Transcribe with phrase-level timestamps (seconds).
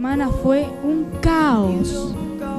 [0.00, 2.14] semana fue un caos.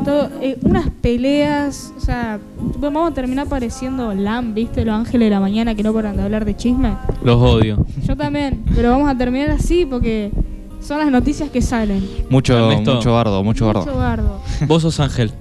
[0.06, 2.40] Todo, eh, unas peleas, o sea,
[2.80, 4.86] vamos a terminar pareciendo LAM, ¿viste?
[4.86, 6.94] Los ángeles de la mañana que no paran de hablar de chisme.
[7.24, 7.84] Los odio.
[8.08, 10.32] Yo también, pero vamos a terminar así porque
[10.82, 12.08] son las noticias que salen.
[12.30, 12.94] Mucho, Ernesto.
[12.96, 13.98] mucho bardo, mucho Mucho bardo.
[13.98, 14.42] bardo.
[14.68, 15.32] Vos sos Ángel.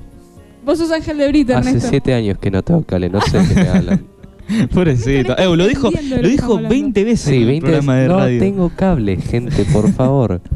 [0.64, 1.91] Vos sos Ángel de Brito, Hace Ernesto.
[1.91, 4.07] siete años que no tengo cable, no sé de qué me hablan.
[4.73, 5.35] Pobrecito.
[5.37, 6.69] No Eh, lo dijo, de lo dijo estamos hablando.
[6.71, 8.41] 20 veces Sí, en el 20 programa de no radio.
[8.41, 10.41] tengo cable, gente, por favor.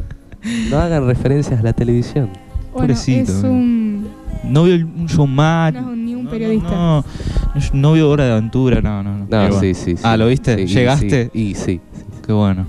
[0.69, 2.29] No hagan referencias a la televisión.
[2.73, 3.47] Bueno, Pobrecito, es eh.
[3.47, 4.07] un...
[4.43, 5.75] No vio el- un showmatch.
[5.75, 6.69] No es ni un No, periodista.
[6.69, 9.17] No, no, no vio Hora de Aventura, no, no.
[9.19, 9.59] No, No, sí, bueno.
[9.61, 9.95] sí, sí.
[10.03, 10.55] Ah, ¿lo viste?
[10.57, 11.29] Sí, y ¿Llegaste?
[11.33, 11.81] sí, Y sí.
[12.25, 12.65] Qué bueno.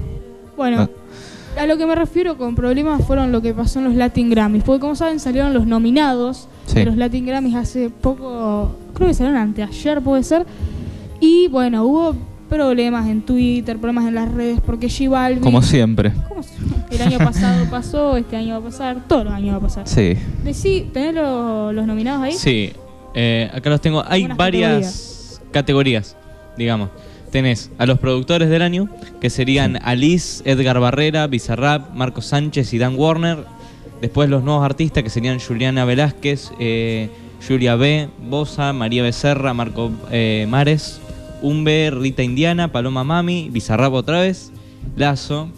[0.56, 0.88] Bueno,
[1.60, 4.62] a lo que me refiero con problemas fueron lo que pasó en los Latin Grammys.
[4.62, 6.76] Porque como saben salieron los nominados Sí.
[6.76, 10.46] de los Latin Grammys hace poco, creo que salieron anteayer puede ser.
[11.20, 12.14] Y bueno, hubo
[12.48, 15.40] problemas en Twitter, problemas en las redes, porque G Balvin...
[15.42, 16.12] Como siempre.
[16.28, 16.54] ¿Cómo se-
[16.94, 19.88] El año pasado pasó, este año va a pasar, todos los años va a pasar.
[19.88, 20.14] Sí.
[20.44, 22.32] Decí, ¿tenés lo- los nominados ahí?
[22.32, 22.72] Sí,
[23.14, 24.04] eh, acá los tengo.
[24.06, 26.16] Hay varias categorías,
[26.56, 26.90] digamos.
[27.30, 28.88] Tenés a los productores del año,
[29.20, 33.38] que serían Alice, Edgar Barrera, Bizarrap, Marco Sánchez y Dan Warner.
[34.00, 37.08] Después los nuevos artistas, que serían Juliana Velázquez, eh,
[37.46, 41.00] Julia B, Bosa, María Becerra, Marco eh, Mares,
[41.46, 44.52] Umbe, Rita Indiana, Paloma Mami, Bizarrap otra vez,
[44.96, 45.48] Lazo.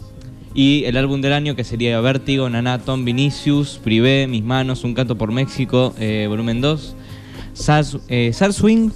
[0.53, 5.15] Y el álbum del año que sería Vértigo, Nanaton, Vinicius, Privé, Mis Manos, Un Canto
[5.17, 6.95] por México, eh, volumen 2.
[7.53, 8.89] Sal, eh, Sal Swing,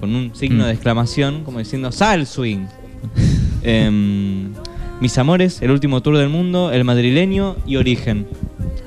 [0.00, 0.66] con un signo Mm.
[0.66, 2.66] de exclamación, como diciendo Sal Swing.
[3.62, 4.52] Em,
[5.00, 8.26] Mis Amores, El Último Tour del Mundo, El Madrileño y Origen.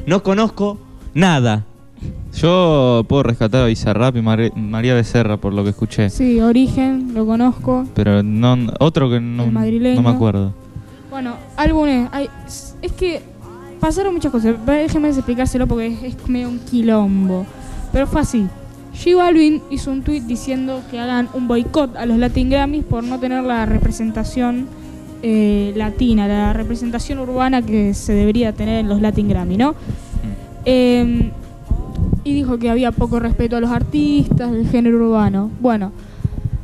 [0.05, 0.79] No conozco
[1.13, 1.65] nada.
[2.33, 6.09] Yo puedo rescatar a Bizarrap y Mar- María Becerra por lo que escuché.
[6.09, 7.85] Sí, Origen, lo conozco.
[7.95, 10.53] Pero no, otro que no, no me acuerdo.
[11.09, 12.09] Bueno, álbumes.
[12.11, 12.29] Hay,
[12.81, 13.21] es que
[13.79, 14.55] pasaron muchas cosas.
[14.65, 17.45] Déjenme explicárselo porque es, es medio un quilombo.
[17.91, 18.45] Pero fue así.
[18.93, 23.03] G Balvin hizo un tweet diciendo que hagan un boicot a los Latin Grammys por
[23.03, 24.67] no tener la representación
[25.23, 29.75] eh, latina, la representación urbana que se debería tener en los Latin Grammy, ¿no?
[30.65, 31.31] Eh,
[32.27, 35.49] y dijo que había poco respeto a los artistas del género urbano.
[35.61, 35.91] Bueno,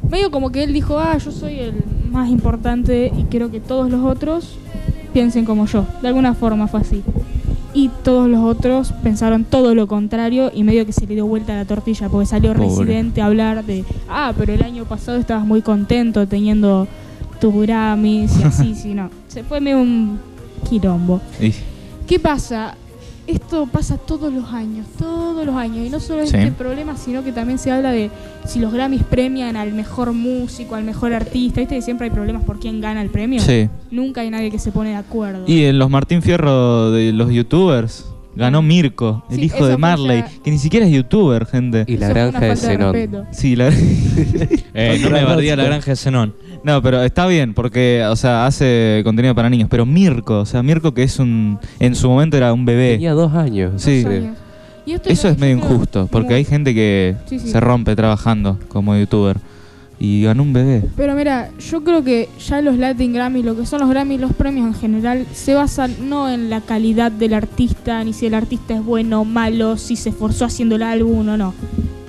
[0.09, 1.73] medio como que él dijo, ah, yo soy el
[2.11, 4.55] más importante y quiero que todos los otros
[5.13, 5.85] piensen como yo.
[6.01, 7.01] De alguna forma fue así.
[7.75, 11.53] Y todos los otros pensaron todo lo contrario y medio que se le dio vuelta
[11.53, 12.67] a la tortilla porque salió Pobre.
[12.67, 16.87] Residente a hablar de, ah, pero el año pasado estabas muy contento teniendo
[17.41, 19.09] tus Grammys y así, sí, no.
[19.27, 20.19] Se fue medio un
[20.69, 21.19] quilombo.
[21.41, 21.53] Y-
[22.05, 22.75] ¿Qué pasa?
[23.25, 25.85] Esto pasa todos los años, todos los años.
[25.87, 26.37] Y no solo es Sí.
[26.37, 28.11] este problema, sino que también se habla de
[28.45, 31.61] si los Grammys premian al mejor músico, al mejor artista.
[31.61, 33.39] ¿Viste que siempre hay problemas por quién gana el premio?
[33.39, 33.69] Sí.
[33.91, 35.45] Nunca hay nadie que se pone de acuerdo.
[35.47, 40.21] Y en los Martín Fierro de los youtubers ganó Mirko, el Sí, hijo de Marley,
[40.21, 41.83] ya- que ni siquiera es youtuber, gente.
[41.87, 42.95] Y la Eso granja de Zenón.
[43.31, 43.69] Sí, la...
[44.75, 46.33] Eh, no me bardía la granja de Zenón.
[46.63, 49.67] No, pero está bien porque, o sea, hace contenido para niños.
[49.69, 52.93] Pero Mirko, o sea, Mirko que es un, en su momento era un bebé.
[52.93, 53.81] Tenía dos años.
[53.81, 54.03] Sí.
[54.03, 54.37] Dos años.
[54.85, 57.47] Y esto Eso es medio injusto, porque muy- hay gente que Sí, sí.
[57.49, 59.37] se rompe trabajando como youtuber
[60.03, 60.83] y ganó un bebé.
[60.97, 64.33] Pero mira, yo creo que ya los Latin Grammy, lo que son los Grammy, los
[64.33, 68.73] premios en general, se basan no en la calidad del artista, ni si el artista
[68.73, 71.53] es bueno o malo, si se esforzó haciendo el álbum o no.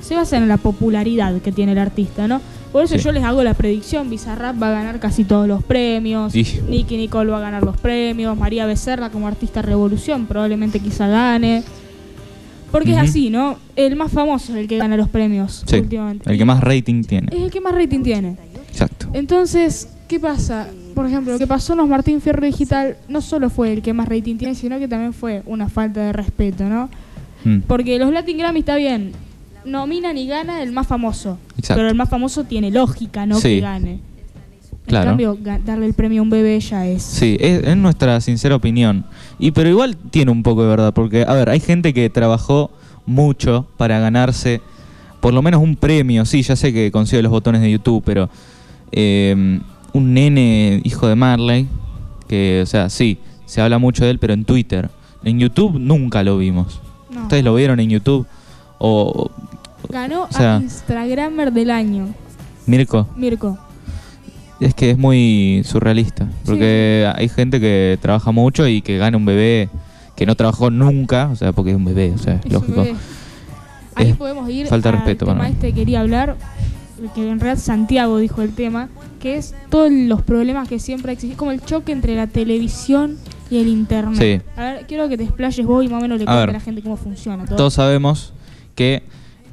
[0.03, 2.41] Se basa en la popularidad que tiene el artista, ¿no?
[2.73, 3.05] Por eso Sí.
[3.05, 7.31] yo les hago la predicción, Bizarrap va a ganar casi todos los premios, Nicky Nicole
[7.31, 11.63] va a ganar los premios, María Becerra como artista revolución probablemente quizá gane.
[12.79, 13.57] Porque es así, ¿no?
[13.77, 16.31] El más famoso es el que gana los premios Sí, últimamente.
[16.31, 17.29] el que más rating tiene.
[17.35, 18.37] Es el que más rating tiene.
[18.69, 19.09] Exacto.
[19.13, 20.67] Entonces, ¿qué pasa?
[20.95, 23.93] Por ejemplo, lo que pasó en los Martín Fierro Digital no solo fue el que
[23.93, 26.89] más rating tiene, sino que también fue una falta de respeto, ¿no?
[27.45, 29.13] Mm, Porque los Latin Grammy está bien,
[29.65, 31.39] nominan y gana el más famoso.
[31.57, 31.79] Exacto.
[31.79, 33.49] Pero el más famoso tiene lógica, no Sí.
[33.49, 34.01] que gane.
[34.87, 35.13] Claro.
[35.13, 37.03] En cambio, darle el premio a un bebé ya es.
[37.03, 39.05] Sí, es, es nuestra sincera opinión.
[39.39, 42.71] Y pero igual tiene un poco de verdad, porque, a ver, hay gente que trabajó
[43.07, 44.61] mucho para ganarse
[45.21, 46.25] por lo menos un premio.
[46.27, 48.29] Sí, ya sé que consigue los botones de YouTube, pero
[48.93, 49.59] eh,
[49.95, 51.67] un nene hijo de Marley,
[52.29, 54.91] que, o sea, sí, se habla mucho de él, pero en Twitter.
[55.25, 56.81] En YouTube nunca lo vimos.
[57.11, 57.23] No.
[57.23, 58.27] ¿Ustedes lo vieron en YouTube?
[58.79, 59.31] O,
[59.89, 62.09] Ganó o sea- a Instagrammer del año,
[62.67, 63.59] Mirko, Mirko.
[64.65, 69.27] Es que es muy surrealista, porque hay gente que trabaja mucho y que gana un
[69.27, 69.69] bebé
[70.17, 72.83] que no trabajó nunca, o sea, porque es un bebé, o sea, es Es lógico.
[72.83, 72.97] bebé.
[73.97, 76.37] Ahí Es podemos ir falta al respeto tema este que quería hablar,
[77.15, 78.89] que en realidad Santiago dijo el tema,
[79.21, 83.19] que es todos los problemas que siempre existen, como el choque entre la televisión
[83.51, 84.19] y el internet.
[84.19, 84.61] Sí.
[84.61, 86.61] A ver, quiero que te explayes vos y más o menos le cuentes a la
[86.61, 87.57] gente cómo funciona todo.
[87.57, 88.33] Todos sabemos
[88.75, 89.03] que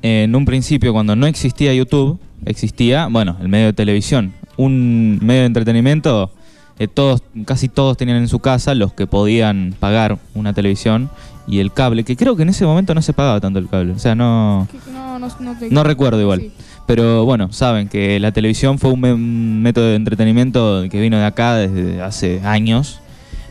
[0.02, 4.34] eh, en un principio, cuando no existía YouTube, existía, bueno, el medio de televisión.
[4.62, 6.32] Un medio de entretenimiento,
[6.78, 11.10] eh, todos, casi todos tenían en su casa los que podían pagar una televisión
[11.48, 13.94] y el cable, que creo que en ese momento no se pagaba tanto el cable.
[13.94, 14.68] O sea, no.
[14.94, 16.42] No, no, no, te- No recuerdo igual.
[16.42, 16.52] Sí.
[16.86, 21.56] Pero bueno, saben que la televisión fue un, método de entretenimiento que vino de acá
[21.56, 23.00] desde hace años.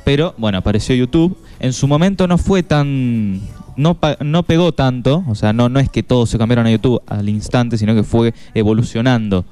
[0.05, 1.37] Pero bueno, apareció YouTube.
[1.59, 3.41] En su momento no fue tan.
[3.77, 5.25] No, no pegó tanto.
[5.29, 8.03] O sea, no, no es que todos se cambiaron a YouTube al instante, sino que
[8.03, 9.45] fue evolucionando.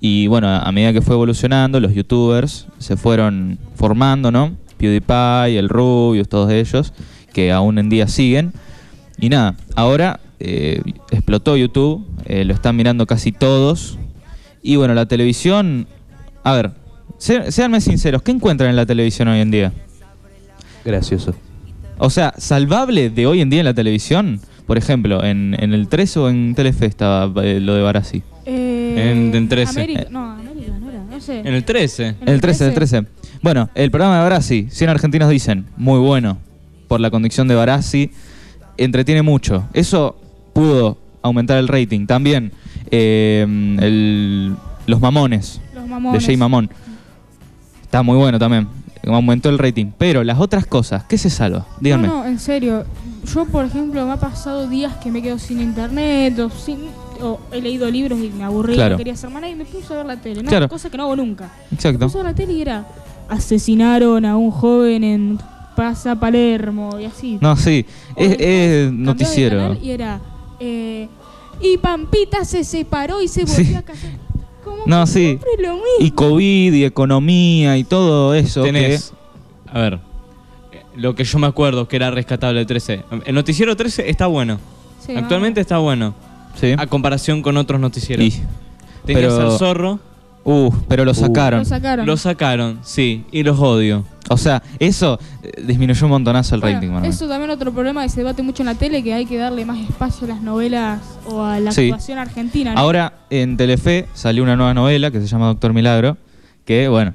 [0.00, 4.56] Y bueno, a, medida que fue evolucionando, los youtubers se fueron formando, ¿no?
[4.78, 6.94] PewDiePie, el Rubius, todos ellos,
[7.34, 8.52] que aún en día siguen.
[9.18, 10.80] Y nada, ahora eh,
[11.10, 13.98] explotó YouTube, eh, lo están mirando casi todos.
[14.62, 15.86] Y bueno, la televisión,
[16.44, 16.70] a ver,
[17.18, 19.72] sé- séanme sinceros, ¿qué encuentran en la televisión hoy en día?
[20.84, 21.34] Gracioso.
[21.98, 25.88] O sea, salvable de hoy en día en la televisión, por ejemplo, en, en el
[25.88, 28.22] 13 o en Telefe estaba eh, lo de Barassi.
[28.98, 29.80] Eh, En- en 13.
[29.82, 31.40] América, no, América, no era, no sé.
[31.40, 32.14] En el 13.
[32.20, 33.06] En el 13, en el 13.
[33.42, 36.38] Bueno, el programa de Barassi, 100 argentinos dicen, muy bueno,
[36.88, 38.10] por la conducción de Barassi,
[38.76, 39.64] entretiene mucho.
[39.72, 40.16] Eso
[40.52, 42.06] pudo aumentar el rating.
[42.06, 42.52] También
[42.90, 43.46] eh,
[43.80, 44.54] el-
[44.86, 46.20] Los Mamones, Los mamones.
[46.20, 46.70] de Jay Mamón.
[47.82, 48.68] Está muy bueno también.
[49.06, 49.86] Aumentó el rating.
[49.96, 51.66] Pero las otras cosas, ¿qué se salva?
[51.80, 52.06] Díganme.
[52.08, 52.84] No, no, en serio.
[53.32, 56.78] Yo, por ejemplo, me ha pasado días que me quedo sin internet o, sin,
[57.22, 58.92] o he leído libros y me aburrí, Claro.
[58.94, 60.42] no quería hacer más y me puse a ver la tele.
[60.42, 60.48] ¿no?
[60.48, 60.68] Claro.
[60.68, 61.50] Cosa que no hago nunca.
[61.70, 62.06] Me Exacto.
[62.06, 62.86] puse a ver la tele y era
[63.28, 65.38] asesinaron a un joven en
[65.76, 67.38] Plaza Palermo y así.
[67.40, 67.86] No, sí.
[68.16, 69.74] O Es, noticiero.
[69.80, 70.20] Y era.
[70.58, 71.08] eh,
[71.62, 73.74] y Pampita se separó y se volvió Sí.
[73.74, 74.10] a casar.
[74.64, 75.12] Como No, sí.
[75.38, 75.86] siempre lo mismo.
[76.00, 78.62] Y COVID y economía y todo eso.
[78.62, 79.12] Tenés.
[79.72, 80.00] A ver.
[80.72, 83.04] eh, Lo que yo me acuerdo que era rescatable el 13.
[83.24, 84.58] El noticiero 13 está bueno.
[85.06, 86.14] Sí, Actualmente está bueno.
[86.54, 86.74] Sí.
[86.78, 88.24] A comparación con otros noticieros.
[88.24, 88.30] Y-
[89.06, 90.00] Tenías pero- al zorro.
[90.42, 91.14] Uh, pero lo Uh.
[91.14, 91.60] sacaron.
[91.60, 92.06] Lo sacaron.
[92.06, 93.26] Lo sacaron, sí.
[93.30, 94.04] Y los odio.
[94.30, 97.10] O sea, eso eh, disminuyó un montonazo el Bueno, rating, Manuel.
[97.10, 99.66] Eso también otro problema que se debate mucho en la tele, que hay que darle
[99.66, 101.90] más espacio a las novelas o a la Sí.
[101.90, 102.72] actuación argentina.
[102.72, 102.80] ¿no?
[102.80, 106.16] Ahora en Telefe salió una nueva novela que se llama Doctor Milagro,
[106.64, 107.12] que bueno,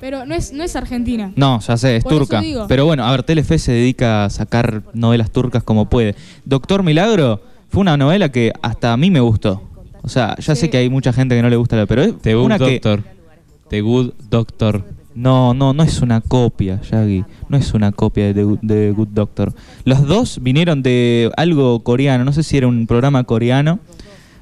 [0.00, 1.32] Pero no es, no es argentina.
[1.34, 2.40] no, ya sé, es Por eso turca.
[2.40, 2.66] digo.
[2.68, 6.14] Pero bueno, a ver, Telefe se dedica a sacar novelas turcas como puede.
[6.44, 7.42] Doctor Milagro
[7.74, 9.62] fue una novela que hasta a mí me gustó.
[10.02, 10.62] O sea, ya Sí.
[10.62, 12.58] sé que hay mucha gente que no le gusta, la- pero es The Good una
[12.58, 13.02] que Doctor.
[13.68, 14.84] The Good Doctor.
[15.14, 17.24] no, no, no es una copia, Yagi.
[17.48, 19.52] No es una copia de The Good, de Good Doctor.
[19.84, 23.78] Los dos vinieron de algo coreano, no sé si era un programa coreano,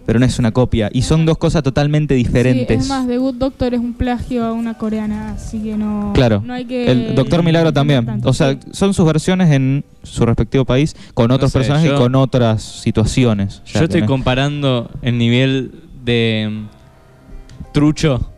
[0.06, 0.90] pero no es una copia.
[0.92, 2.76] Y son dos cosas totalmente diferentes.
[2.78, 6.12] Sí, es más, The Good Doctor es un plagio a una coreana, así que no,
[6.14, 6.42] Claro.
[6.44, 6.90] no hay que...
[6.90, 8.04] El Doctor Milagro también.
[8.06, 8.28] tanto.
[8.28, 11.94] O sea, son sus versiones en su respectivo país con No otros sé, personajes yo-
[11.96, 13.62] y con otras situaciones.
[13.66, 15.72] Yo estoy no- comparando el nivel
[16.04, 18.28] de mm, Trucho,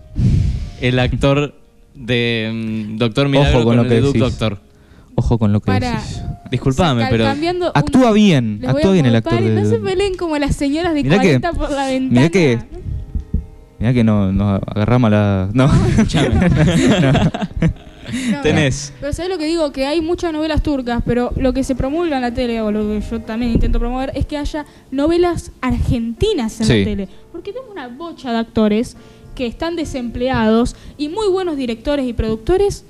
[0.81, 1.55] el actor
[1.95, 2.51] de
[2.93, 4.19] mm, Doctor Milagro Ojo con con, lo el que de.
[4.19, 4.59] Doctor.
[5.17, 6.23] Ojo con lo que Para- decís.
[6.51, 9.41] Disculpame, pero un- Actúa bien, actúa bien el actor.
[9.41, 12.21] y de- No se peleen como las señoras de Mirá que- 40 por la ventana.
[12.21, 12.59] mirá que-
[13.81, 15.49] Mirá que no, nos agarramos a la...
[15.53, 15.67] No.
[15.67, 15.73] No,
[18.43, 18.93] tenés.
[19.01, 19.73] Pero ¿sabes lo que digo?
[19.73, 22.81] Que hay muchas novelas turcas, pero lo que se promulga en la tele, o lo
[22.81, 26.79] que yo también intento promover, es que haya novelas argentinas en Sí.
[26.81, 27.09] la tele.
[27.33, 28.97] Porque tengo una bocha de actores
[29.35, 32.85] que están desempleados y muy buenos directores y productores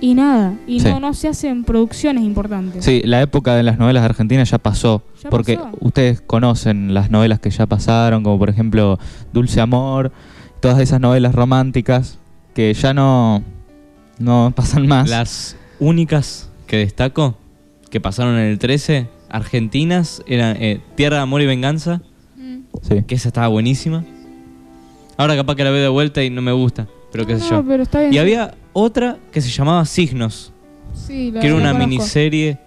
[0.00, 0.54] y nada.
[0.66, 0.88] Y Sí.
[0.88, 2.84] no, no se hacen producciones importantes.
[2.84, 5.02] Sí, la época de las novelas argentinas ya pasó.
[5.22, 5.70] Ya porque pasó.
[5.80, 8.98] ustedes conocen las novelas que ya pasaron, como por ejemplo
[9.32, 10.12] Dulce Amor,
[10.60, 12.18] todas esas novelas románticas
[12.54, 13.42] que ya no,
[14.18, 15.08] no pasan más.
[15.08, 17.36] Las únicas que destaco
[17.90, 22.02] que pasaron en el 13, argentinas, eran eh, Tierra de Amor y Venganza,
[22.36, 22.58] Mm.
[22.82, 23.02] Sí.
[23.06, 24.04] que esa estaba buenísima.
[25.16, 27.50] Ahora capaz que la veo de vuelta y no me gusta, pero qué No, sé
[27.50, 27.68] no, yo.
[27.68, 28.12] pero está bien.
[28.14, 30.52] Y había otra que se llamaba Signos,
[30.94, 31.88] Sí, la- que era una conozco.
[31.88, 32.58] miniserie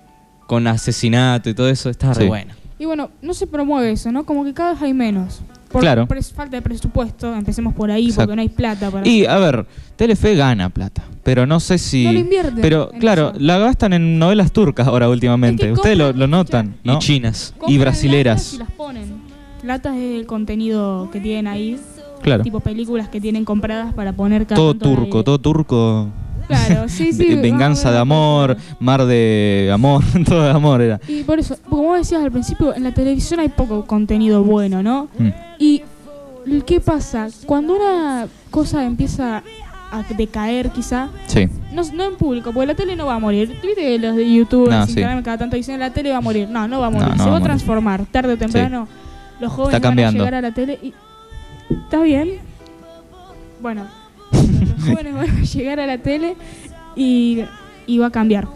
[0.48, 2.28] con asesinato y todo eso, estaba re Sí.
[2.28, 2.56] buena.
[2.80, 4.26] Y bueno, no se promueve eso, ¿no?
[4.26, 5.42] Como que cada vez hay menos.
[5.72, 6.06] Por Claro.
[6.08, 8.24] pres- falta de presupuesto, empecemos por ahí, Exacto.
[8.24, 9.66] porque no hay plata para Y a ver,
[9.96, 12.04] Telefe gana plata, pero no sé si...
[12.04, 13.40] No lo invierte Pero en claro, eso.
[13.40, 15.64] la gastan en novelas turcas ahora últimamente.
[15.64, 16.94] Es que Ustedes lo, compran- lo notan, ¿no?
[16.96, 17.54] Y chinas.
[17.58, 18.38] Compran y brasileras.
[18.42, 19.22] latas Y las ponen.
[19.64, 21.80] Latas es el contenido que tienen ahí,
[22.22, 22.44] Claro.
[22.44, 26.08] tipo películas que tienen compradas para poner cada Todo turco, todo turco.
[26.48, 27.36] Claro, sí, sí.
[27.36, 31.00] Venganza de amor, mar de amor, todo de amor era.
[31.08, 35.08] Y por eso, como decías al principio, en la televisión hay poco contenido bueno, ¿no?
[35.18, 35.30] Mm.
[35.60, 35.84] Y
[36.66, 37.28] ¿qué pasa?
[37.46, 39.44] Cuando una cosa empieza
[39.92, 41.10] a decaer quizá.
[41.28, 41.48] Sí.
[41.74, 43.58] No, no en público, porque la tele no va a morir.
[43.62, 44.96] ¿Viste los de YouTube, No, sí.
[45.02, 46.50] Cada tanto dicen la tele va a morir?
[46.50, 47.10] No, no va a morir.
[47.10, 47.44] No, Se va a morir.
[47.46, 48.06] transformar.
[48.06, 48.88] Tarde o temprano,
[49.40, 50.94] los jóvenes Está van a llegar a la tele y...
[51.70, 52.32] ¿Está bien?
[53.62, 53.86] Bueno,
[54.32, 56.36] los jóvenes van a llegar a la tele
[56.96, 57.42] y,
[57.88, 58.48] y va a cambiar.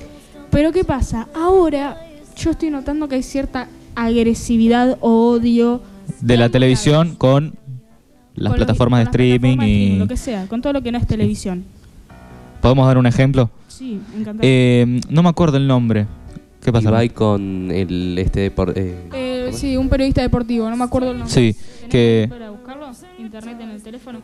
[0.50, 1.28] Pero ¿qué pasa?
[1.36, 1.98] Ahora
[2.38, 5.82] yo estoy notando que hay cierta agresividad o odio
[6.22, 9.96] De la televisión con las Con los- plataformas de streaming plataformas y...
[9.98, 11.64] Lo que sea, con todo lo que no es televisión.
[12.62, 13.50] ¿Podemos dar un ejemplo?
[13.68, 14.40] Sí, encantado.
[14.42, 16.08] Eh, no me acuerdo el nombre.
[16.64, 16.90] ¿Qué pasa?
[16.90, 21.34] Ibai con el este eh, Eh, sí, un periodista deportivo, no me acuerdo el nombre.
[21.34, 22.30] Sí, ¿Tenés que-?
[23.26, 24.20] ¿Internet en el teléfono?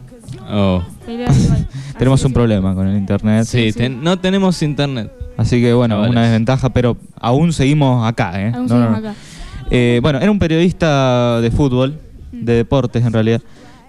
[0.49, 0.81] Oh.
[1.97, 3.45] Tenemos un problema con el internet.
[3.45, 3.77] Sí, Sí, sí.
[3.79, 5.11] ten- no tenemos internet.
[5.37, 6.11] Así que bueno, Chavales.
[6.11, 8.51] una desventaja, pero aún seguimos acá, ¿eh?
[8.53, 9.09] Aún No, no, seguimos no.
[9.09, 9.17] acá.
[9.71, 11.99] Eh, bueno, era un periodista de fútbol,
[12.31, 12.45] Mm.
[12.45, 13.41] de deportes en realidad.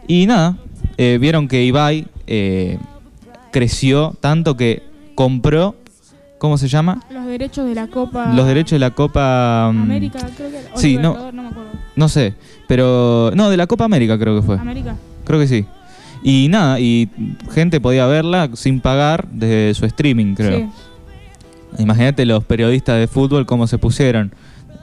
[0.08, 0.56] Y nada,
[0.96, 2.78] eh, vieron que Ibai eh,
[3.50, 4.82] creció tanto que
[5.14, 5.76] compró,
[6.38, 7.02] ¿cómo se llama?
[7.10, 9.70] Los derechos de la Copa Los derechos de la Copa...
[9.72, 10.68] mm, América, creo que era.
[10.74, 11.30] o sí, no.
[11.32, 11.70] No me acuerdo.
[11.94, 12.34] No sé,
[12.68, 13.30] pero...
[13.34, 14.58] No, de la Copa América creo que fue.
[14.58, 14.96] América.
[15.24, 15.64] Creo que sí.
[16.24, 17.08] Y nada, y
[17.52, 20.58] gente podía verla sin pagar desde su streaming, creo.
[20.58, 21.82] Sí.
[21.82, 24.32] Imagínate los periodistas de fútbol cómo se pusieron.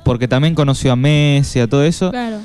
[0.03, 2.09] Porque también conoció a Messi, a todo eso.
[2.11, 2.37] Claro.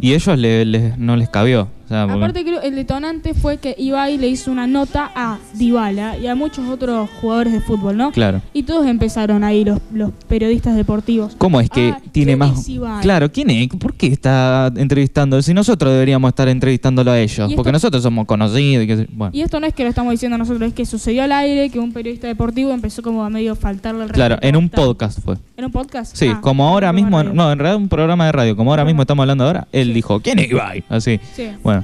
[0.00, 1.68] Y ellos le- le- no les cabió.
[1.92, 6.16] Sea, porque- Aparte creo el detonante fue que Ibai le hizo una nota a Dybala
[6.18, 8.12] y a muchos otros jugadores de fútbol, ¿no?
[8.12, 8.40] Claro.
[8.54, 11.34] Y todos empezaron ahí los, los periodistas deportivos.
[11.38, 12.60] ¿Cómo es que Ah, tiene ¿quién más...
[12.60, 13.02] es Ibai?
[13.02, 13.68] Claro, ¿quién es?
[13.68, 15.40] ¿Por qué está entrevistando?
[15.42, 17.52] Si nosotros deberíamos estar entrevistándolo a ellos.
[17.54, 18.84] Porque nosotros somos conocidos.
[18.84, 21.24] Y que, bueno, Y esto no es que lo estamos diciendo nosotros, es que sucedió
[21.24, 24.68] al aire, que un periodista deportivo empezó como a medio faltarle el claro, en un
[24.68, 25.36] podcast fue.
[25.56, 26.16] ¿En un podcast?
[26.16, 27.22] Sí, Ah, como ahora mismo...
[27.22, 28.56] No, en realidad un programa de radio.
[28.56, 29.92] Como ahora mismo estamos hablando ahora, él Sí.
[29.92, 30.84] dijo, ¿quién es Ibai?
[30.88, 31.20] Así.
[31.34, 31.48] Sí.
[31.62, 31.81] Bueno,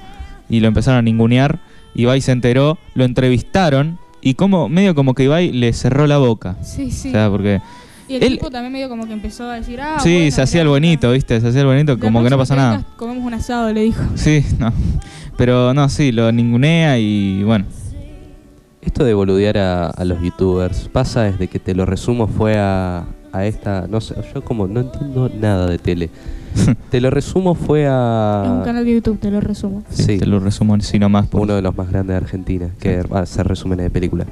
[0.48, 1.60] y lo empezaron a ningunear.
[1.94, 6.56] Ibai se enteró, lo entrevistaron y como medio como que Ibai le cerró la boca.
[6.62, 7.08] Sí, sí.
[7.08, 7.60] O sea, porque
[8.08, 10.42] y el él- tipo también medio como que empezó a decir, ah, sí, bueno, se
[10.42, 11.40] hacía el bonito, ¿viste?
[11.40, 12.84] Se hacía el bonito, la como que no pasa nada.
[12.96, 14.02] Comemos un asado, le dijo.
[14.14, 14.72] Sí, no.
[15.36, 17.64] Pero no, sí, lo ningunea y bueno.
[18.80, 23.04] Esto de boludear a, a los youtubers pasa desde que te lo resumo fue a,
[23.32, 26.10] a esta, no sé, yo como no entiendo nada de tele.
[26.90, 29.82] te lo resumo fue Es un a canal de YouTube, te lo resumo.
[29.90, 30.18] Sí, Sí.
[30.18, 31.26] Te lo resumo así nomás.
[31.26, 34.26] por- uno de los más grandes de Argentina, que va a hacer resúmenes de películas.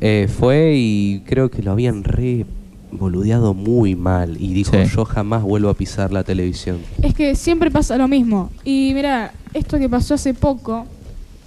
[0.00, 2.44] Eh, fue y creo que lo habían re
[2.90, 4.90] boludeado muy mal y dijo Sí.
[4.94, 6.78] yo jamás vuelvo a pisar la televisión.
[7.02, 8.50] Es que siempre pasa lo mismo.
[8.64, 10.86] Y mira, esto que pasó hace poco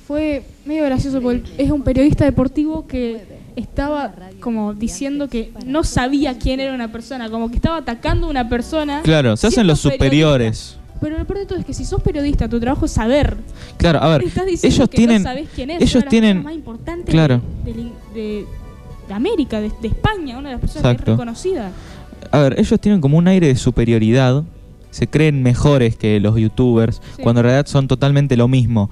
[0.08, 3.22] fue medio gracioso porque es un periodista deportivo que
[3.58, 8.30] estaba como diciendo que no sabía quién era una persona, como que estaba atacando a
[8.30, 9.02] una persona.
[9.04, 10.78] Claro, se hacen los superiores.
[11.02, 13.38] Pero lo peor de todo es que si sos periodista, tu trabajo es saber.
[13.78, 16.10] Claro, a ver, Estás ellos que tienen no sabés quién es, ellos una de las
[16.10, 17.42] tienen personas más importantes claro.
[17.66, 18.46] de, de- de-
[19.08, 21.12] de América, de, de España, una de las personas que Exacto.
[21.12, 21.72] es reconocida.
[22.32, 24.44] A ver, ellos tienen como un aire de superioridad,
[24.92, 27.22] se creen mejores que los youtubers, Sí.
[27.22, 28.90] cuando en realidad son totalmente lo mismo.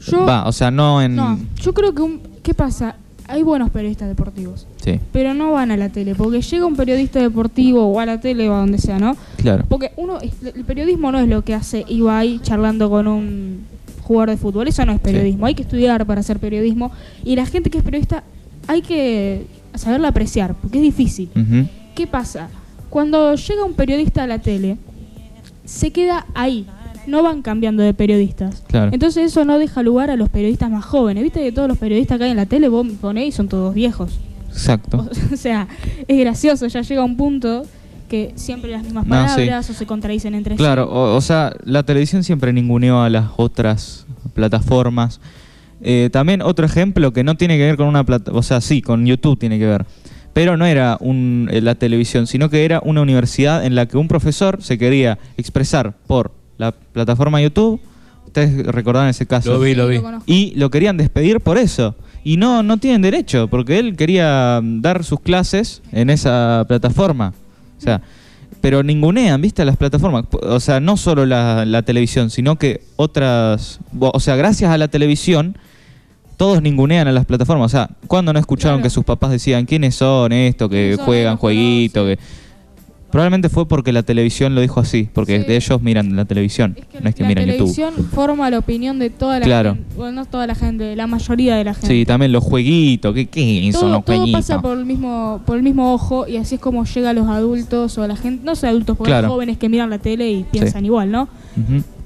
[0.00, 1.14] Yo, Va, o sea, no en...
[1.16, 2.96] no, yo creo que un, ¿qué pasa?
[3.30, 4.66] Hay buenos periodistas deportivos.
[4.82, 8.20] Sí, pero no van a la tele, porque llega un periodista deportivo o a la
[8.20, 9.16] tele o a donde sea, ¿no?
[9.36, 9.64] claro.
[9.68, 13.60] Porque uno, el periodismo no es lo que hace Ibai charlando con un
[14.02, 16.90] jugador de fútbol, eso no es periodismo, hay que estudiar para hacer periodismo
[17.24, 18.24] y la gente que es periodista
[18.66, 21.30] hay que saberla apreciar, porque es difícil.
[21.94, 22.48] ¿Qué pasa?
[22.88, 24.76] Cuando llega un periodista a la tele,
[25.64, 26.66] se queda ahí,
[27.10, 28.62] no van cambiando de periodistas.
[28.68, 28.90] Claro.
[28.92, 31.22] Entonces eso no deja lugar a los periodistas más jóvenes.
[31.22, 33.74] Viste que todos los periodistas que hay en la tele, vos ponés y son todos
[33.74, 34.18] viejos.
[34.48, 35.06] Exacto.
[35.32, 35.68] O sea,
[36.08, 37.64] es gracioso, ya llega un punto
[38.08, 39.34] que siempre las mismas No, sí.
[39.36, 40.90] palabras o se contradicen entre Claro, sí.
[40.92, 45.20] o, o sea, la televisión siempre ninguneó a las otras plataformas.
[45.82, 48.82] Eh, también otro ejemplo que no tiene que ver con una plata, o sea, sí,
[48.82, 49.86] con YouTube tiene que ver,
[50.32, 53.96] pero no era un, eh, la televisión, sino que era una universidad en la que
[53.96, 57.80] un profesor se quería expresar por la plataforma YouTube.
[58.26, 59.52] Ustedes recordarán ese caso.
[59.52, 60.00] Lo vi, lo vi.
[60.26, 61.96] Y lo querían despedir por eso.
[62.22, 67.32] Y no, no tienen derecho, porque él quería mm, dar sus clases en esa plataforma.
[67.78, 68.02] O sea,
[68.60, 69.64] pero ningunean, ¿viste?
[69.64, 70.26] Las plataformas.
[70.30, 73.80] O sea, no solo la, la televisión, sino que otras...
[73.98, 75.56] O sea, gracias a la televisión,
[76.36, 77.66] todos ningunean a las plataformas.
[77.66, 78.84] O sea, ¿cuándo no escucharon Claro.
[78.84, 82.18] que sus papás decían quiénes son esto, que juegan jueguito, que...
[83.10, 85.46] Probablemente fue porque la televisión lo dijo así, porque Sí.
[85.46, 87.74] de ellos miran la televisión, Es que no es que la miran YouTube.
[87.74, 89.74] televisión forma la opinión de toda la Claro.
[89.74, 89.94] gente.
[89.96, 91.88] Bueno, no toda la gente, la mayoría de la gente.
[91.88, 94.40] Sí, también los jueguitos, ¿qué, qué son los todo jueguitos?
[94.46, 97.26] pasa por el mismo por el mismo ojo y así es como llega a los
[97.28, 99.26] adultos o a la gente, no sé adultos, porque Claro.
[99.26, 101.28] hay jóvenes que miran la tele y piensan igual, ¿no?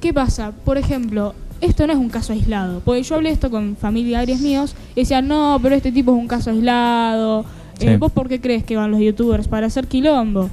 [0.01, 0.53] ¿Qué pasa?
[0.65, 2.81] Por ejemplo, esto no es un caso aislado.
[2.85, 6.29] Porque yo hablé esto con familiares míos y decían, no, pero este tipo es un
[6.29, 7.45] caso aislado.
[7.79, 7.87] Sí.
[7.89, 9.49] Eh, ¿Vos por qué crees que van los youtubers?
[9.49, 10.49] Para hacer quilombo.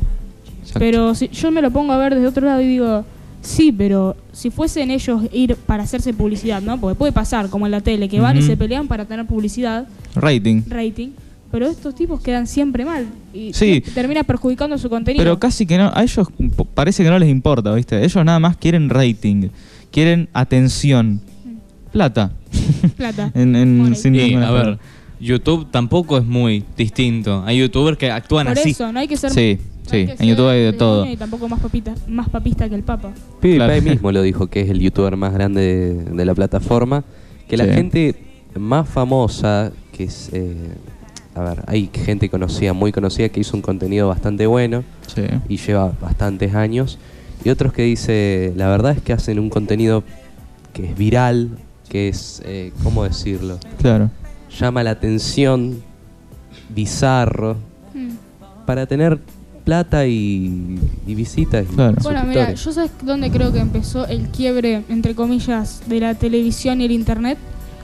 [0.72, 0.80] Exacto.
[0.80, 3.06] Pero si yo me lo pongo a ver desde otro lado y digo,
[3.42, 6.80] sí, pero si fuesen ellos ir para hacerse publicidad, ¿no?
[6.80, 9.88] Porque puede pasar, como en la tele, que van y se pelean para tener publicidad,
[10.16, 10.63] Rating.
[10.68, 11.10] rating,
[11.51, 13.84] pero estos tipos quedan siempre mal y Sí.
[13.94, 15.22] termina perjudicando su contenido.
[15.24, 16.28] Pero casi que no, a ellos
[16.74, 18.04] parece que no les importa, ¿viste?
[18.04, 19.50] Ellos nada más quieren rating,
[19.92, 21.20] quieren atención,
[21.92, 22.32] plata.
[22.98, 23.32] Plata.
[23.36, 23.96] En, en- Money.
[23.96, 24.80] sin Y, ninguna a ver.
[25.20, 27.44] YouTube tampoco es muy distinto.
[27.46, 28.72] Hay youtubers que actúan Por así.
[28.72, 29.30] eso, no hay que ser...
[29.32, 31.05] Sí, sí, en YouTube hay de todo.
[31.05, 33.11] Y tampoco más, papita, más papista que el Papa.
[33.41, 33.81] PewDiePie Claro.
[33.81, 37.03] mismo lo dijo, que es el youtuber más grande de, de la plataforma.
[37.47, 37.71] Que la Sí.
[37.73, 38.15] gente
[38.57, 40.29] más famosa, que es...
[40.33, 40.55] eh,
[41.33, 45.23] a ver, hay gente conocida, muy conocida, que hizo un contenido bastante bueno Sí.
[45.47, 46.97] y lleva bastantes años.
[47.45, 50.03] Y otros que dice, la verdad es que hacen un contenido
[50.73, 51.50] que es viral,
[51.89, 53.57] que es, eh, ¿cómo decirlo?
[53.79, 54.09] Claro.
[54.59, 55.81] Llama la atención,
[56.69, 57.55] bizarro,
[57.93, 58.09] Mm.
[58.65, 59.19] para tener
[59.63, 61.65] plata y, y visitas.
[61.72, 61.96] y Claro.
[62.03, 66.82] Bueno, mira, yo sabes dónde creo que empezó el quiebre, entre comillas, de la televisión
[66.82, 67.38] y el internet.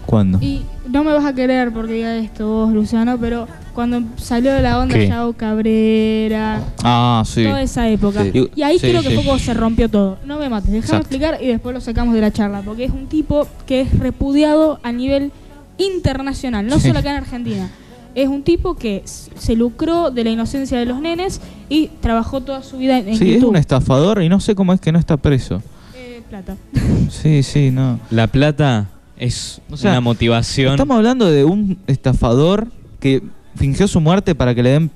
[0.06, 0.40] ¿Cuándo?
[0.42, 4.62] Y no me vas a querer porque diga esto vos, Luciano, pero cuando salió de
[4.62, 5.10] la onda ¿Qué?
[5.10, 7.44] Yao Cabrera, Ah, sí.
[7.44, 8.24] toda esa época.
[8.24, 8.50] Sí.
[8.56, 9.16] Y ahí Sí, creo que sí.
[9.16, 10.18] cuando se rompió todo.
[10.26, 13.08] No me mates, déjame explicar y después lo sacamos de la charla, porque es un
[13.08, 15.34] tipo que es repudiado a nivel
[15.78, 16.88] internacional, no Sí.
[16.88, 17.70] solo acá en Argentina.
[18.18, 22.64] Es un tipo que se lucró de la inocencia de los nenes y trabajó toda
[22.64, 24.98] su vida en, en Sí, es un estafador y no sé cómo es que no
[24.98, 25.62] está preso.
[25.96, 26.58] Eh, plata.
[27.12, 28.00] Sí, sí, no.
[28.10, 30.72] La plata es O sea, una motivación.
[30.72, 32.70] Estamos hablando de un estafador
[33.00, 33.22] que
[33.56, 34.92] fingió su muerte para que le den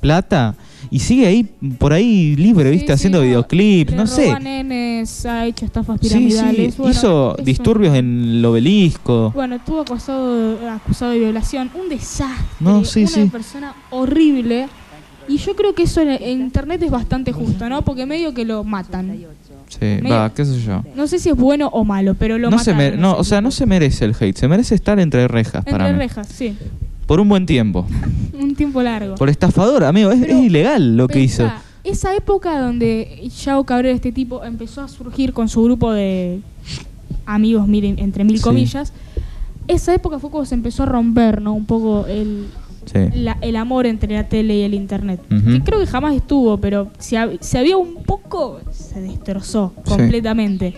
[0.00, 0.54] plata
[0.90, 1.44] y sigue ahí
[1.78, 2.86] por ahí libre, ¿viste?
[2.86, 4.38] sí, Haciendo videoclips, no sé.
[4.40, 6.76] nenes, ha hecho estafas piramidales.
[6.76, 9.32] bueno, hizo disturbios en el obelisco.
[9.34, 11.70] Bueno, estuvo acusado, acusado de violación.
[11.74, 12.44] Un desastre.
[12.60, 14.68] No, sí, una persona horrible.
[15.28, 17.82] Y yo creo que eso en, internet es bastante justo, ¿no?
[17.82, 19.16] Porque medio que lo matan.
[19.68, 20.82] Sí, medio- va, qué sé yo.
[20.96, 23.52] No sé si es bueno o malo, pero lo No se no, o sea, no
[23.52, 25.98] se merece el hate, se merece estar entre rejas para Entre mí.
[25.98, 26.56] rejas, sí.
[27.10, 27.84] Por un buen tiempo.
[28.40, 29.16] Un tiempo largo.
[29.16, 31.50] Por estafador, amigo, es, Pero es ilegal lo que hizo.
[31.82, 36.38] Esa época donde Yao Cabrera, este tipo, empezó a surgir con su grupo de
[37.26, 38.44] amigos, miren, entre mil Sí.
[38.44, 38.92] comillas,
[39.66, 41.52] esa época fue cuando se empezó a romper, ¿no?
[41.52, 42.46] Un poco el,
[42.84, 42.98] Sí.
[43.14, 45.20] la- el amor entre la tele y el internet.
[45.32, 45.50] Ujú.
[45.54, 50.74] Que creo que jamás estuvo, pero si, hab- si había un poco, se destrozó completamente.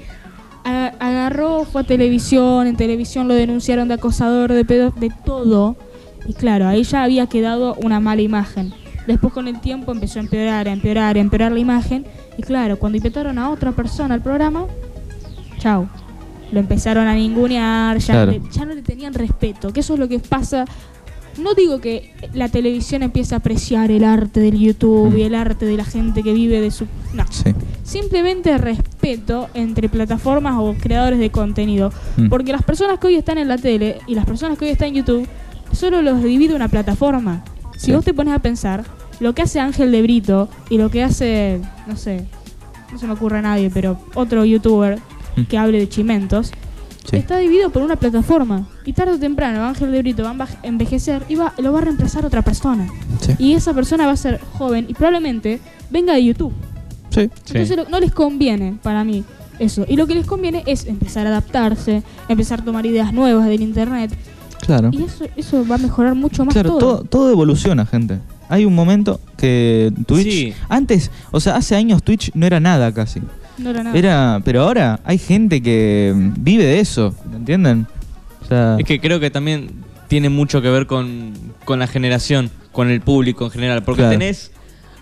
[0.64, 5.77] Agarró, fue a televisión, en televisión lo denunciaron de acosador, de pedo, de todo.
[6.26, 8.72] Y claro, ahí ya había quedado una mala imagen.
[9.06, 12.04] Después con el tiempo empezó a empeorar, a empeorar, a empeorar la imagen.
[12.38, 14.66] Y claro, cuando invitaron a otra persona al programa,
[15.58, 15.88] chau.
[16.52, 18.32] Lo empezaron a ningunear, ya, Claro.
[18.32, 19.72] le- ya no le tenían respeto.
[19.72, 20.66] Que eso es lo que pasa.
[21.42, 25.18] No digo que la televisión empiece a apreciar el arte del YouTube Mm.
[25.18, 26.87] y el arte de la gente que vive de su...
[27.14, 27.24] No.
[27.30, 27.54] Sí.
[27.85, 31.90] Simplemente respeto entre plataformas o creadores de contenido.
[32.18, 32.28] Mm.
[32.28, 34.88] Porque las personas que hoy están en la tele y las personas que hoy están
[34.88, 35.26] en YouTube,
[35.72, 37.44] solo los divide una plataforma.
[37.76, 37.92] Si Sí.
[37.92, 38.85] vos te pones a pensar,
[39.20, 42.26] lo que hace Ángel de Brito y lo que hace, no sé,
[42.92, 44.98] no se me ocurre a nadie, pero otro youtuber
[45.37, 45.42] Mm.
[45.44, 46.52] que hable de chimentos,
[47.04, 47.16] Sí.
[47.16, 48.68] está dividido por una plataforma.
[48.85, 51.82] Y tarde o temprano Ángel de Brito va a envejecer y va, lo va a
[51.82, 52.87] reemplazar otra persona.
[53.20, 53.32] Sí.
[53.38, 55.58] Y esa persona va a ser joven y probablemente
[55.90, 56.52] venga de YouTube.
[57.11, 57.28] Sí.
[57.52, 59.24] Entonces no les conviene para mí
[59.58, 59.85] eso.
[59.88, 63.62] Y lo que les conviene es empezar a adaptarse, empezar a tomar ideas nuevas del
[63.62, 64.12] internet.
[64.62, 64.90] Claro.
[64.92, 66.79] Y eso, eso va a mejorar mucho más Claro, todo.
[66.79, 68.18] todo, todo evoluciona, gente.
[68.48, 70.31] Hay un momento que Twitch.
[70.31, 70.55] Sí.
[70.68, 73.20] Antes, o sea, hace años Twitch no era nada casi.
[73.59, 73.98] No era nada.
[73.98, 77.87] Era, pero ahora hay gente que vive de eso, ¿me entienden?
[78.42, 79.70] O sea, Es que creo que también
[80.09, 81.33] tiene mucho que ver con,
[81.64, 83.83] con la generación, con el público en general.
[83.83, 84.12] Porque Claro.
[84.18, 84.53] tenés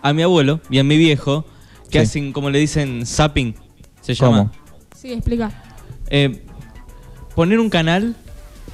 [0.03, 1.45] a mi abuelo y a mi viejo
[1.91, 2.05] que Sí.
[2.07, 3.55] hacen, como le dicen, zapping.
[4.01, 4.37] Se ¿Cómo?
[4.37, 4.53] llama.
[4.97, 5.51] Sí, explica.
[6.09, 6.43] Eh,
[7.35, 8.15] poner un canal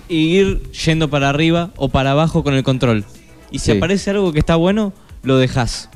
[0.09, 3.05] y ir yendo para arriba o para abajo con el control.
[3.51, 3.77] Y si Sí.
[3.79, 4.93] aparece algo que está bueno,
[5.23, 5.89] lo dejas.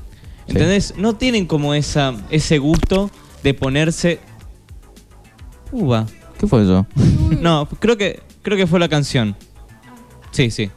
[0.47, 0.53] Sí.
[0.53, 0.95] ¿Entendés?
[0.97, 3.11] No tienen como esa, ese gusto
[3.43, 4.19] de ponerse.
[5.73, 6.07] Uva.
[6.39, 6.87] ¿qué fue eso?
[7.41, 9.37] No, creo que creo que fue la canción.
[10.33, 10.71] Sí, sí.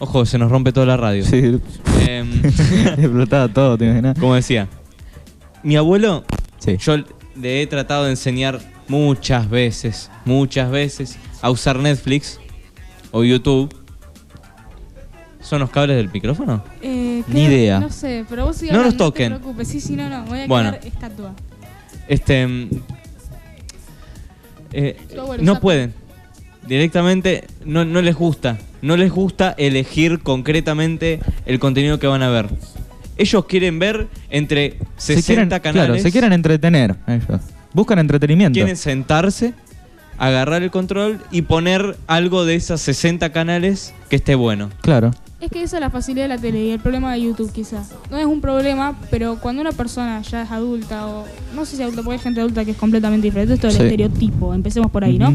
[0.00, 1.24] Ojo, se nos rompe toda la radio.
[1.24, 1.60] Sí,
[2.08, 4.18] Em, explotaba todo, ¿te imaginas?
[4.18, 4.68] como decía,
[5.62, 6.24] mi abuelo,
[6.58, 6.76] Sí.
[6.78, 6.96] yo
[7.40, 12.38] le he tratado de enseñar muchas veces, muchas veces a usar Netflix
[13.10, 13.74] o YouTube.
[15.40, 16.62] ¿Son los cables del micrófono?
[16.82, 17.80] Eh, Ni idea.
[17.80, 19.30] No sé, pero vos sigas No nos hablando, toquen.
[19.30, 19.68] No te preocupes.
[19.68, 20.24] Sí, sí, no, no.
[20.24, 20.72] Voy a Bueno.
[20.72, 21.34] quedar estatua.
[22.06, 22.46] Este.
[22.46, 22.68] mm,
[24.72, 24.96] eh,
[25.40, 25.94] no pueden.
[26.66, 28.58] Directamente no, no les gusta.
[28.82, 32.48] No les gusta elegir concretamente el contenido que van a ver.
[33.16, 35.72] Ellos quieren ver entre 60 se quieren, canales.
[35.72, 37.40] Claro, se quieren entretener ellos.
[37.72, 38.54] Buscan entretenimiento.
[38.54, 39.54] quieren sentarse,
[40.18, 44.70] agarrar el control y poner algo de esas 60 canales que esté bueno.
[44.80, 45.12] Claro.
[45.40, 47.92] Es que esa es la facilidad de la tele y el problema de YouTube quizás.
[48.10, 51.82] No es un problema, pero cuando una persona ya es adulta o no sé si
[51.82, 53.86] adulta, porque hay gente adulta que es completamente diferente, esto es el Sí.
[53.86, 55.28] estereotipo, empecemos por ahí, ¿no?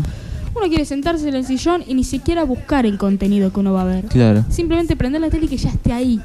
[0.56, 3.84] Uno quiere sentarse en el sillón y ni siquiera buscar el contenido que uno va
[3.84, 4.06] a ver.
[4.06, 4.44] Claro.
[4.50, 6.20] Simplemente prender la tele y que ya esté ahí.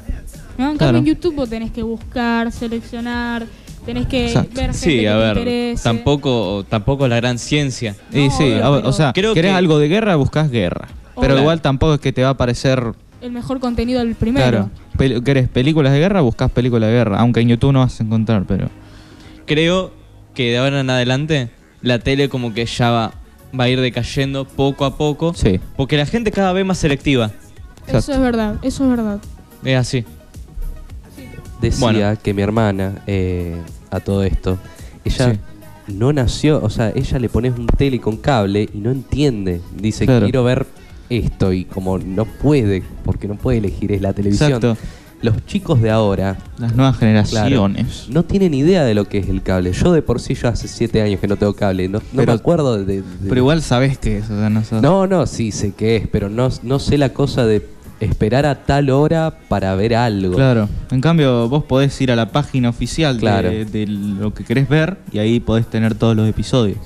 [0.57, 0.71] ¿no?
[0.71, 0.93] En Claro.
[0.97, 3.45] cambio en YouTube vos tenés que buscar, seleccionar,
[3.93, 4.49] tenés que Exacto.
[4.55, 5.83] ver gente Sí, que a te ver, interese.
[5.83, 7.95] tampoco, tampoco la gran ciencia.
[8.13, 10.87] Y No, sí, a- pero o sea, creo querés que- algo de guerra, buscas guerra.
[11.19, 12.93] Pero igual tampoco es que te va a parecer.
[13.21, 14.47] El mejor contenido del primero.
[14.47, 14.69] Claro.
[14.97, 16.21] Pel- ¿Querés películas de guerra?
[16.21, 17.19] Buscas películas de guerra.
[17.19, 18.69] Aunque en YouTube no vas a encontrar, pero.
[19.45, 19.91] Creo
[20.33, 21.49] que de ahora en adelante
[21.81, 23.11] la tele como que ya va,
[23.59, 25.33] va a ir decayendo poco a poco.
[25.33, 25.59] Sí.
[25.75, 27.31] Porque la gente cada vez más selectiva.
[27.87, 28.11] Eso Exacto.
[28.13, 29.19] es verdad, eso es verdad.
[29.65, 30.05] Es así.
[31.61, 32.17] Decía Bueno.
[32.23, 33.57] que mi hermana, eh,
[33.91, 34.57] a todo esto,
[35.05, 35.39] ella Sí.
[35.93, 39.61] no nació, o sea, ella le pones un tele con cable y no entiende.
[39.79, 40.25] Dice, Claro.
[40.25, 40.65] quiero ver
[41.09, 44.51] esto y como no puede, porque no puede elegir, es la televisión.
[44.53, 44.77] Exacto.
[45.21, 48.07] Los chicos de ahora Las nuevas generaciones.
[48.09, 49.73] no tienen idea de lo que es el cable.
[49.73, 52.77] Yo de por sí yo hace siete años que no tengo cable, no, me acuerdo
[52.83, 53.01] de...
[53.01, 54.81] de- Pero igual sabés que es, o sea, no sabes.
[54.81, 57.59] No, no, sí sé qué es, pero no, no sé la cosa de
[57.99, 60.35] esperar a tal hora para ver algo.
[60.35, 60.69] Claro.
[60.91, 63.49] En cambio, vos podés ir a la página oficial de- Claro.
[63.49, 66.77] de, lo que querés ver y ahí podés tener todos los episodios.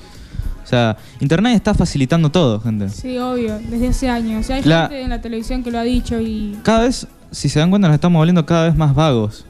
[0.63, 2.89] O sea, Internet está facilitando todo, gente.
[2.89, 4.41] Sí, obvio, desde hace años.
[4.41, 7.05] O sea, hay La- gente en la televisión que lo ha dicho y Cada vez,
[7.31, 9.45] si se dan cuenta, nos estamos volviendo cada vez más vagos.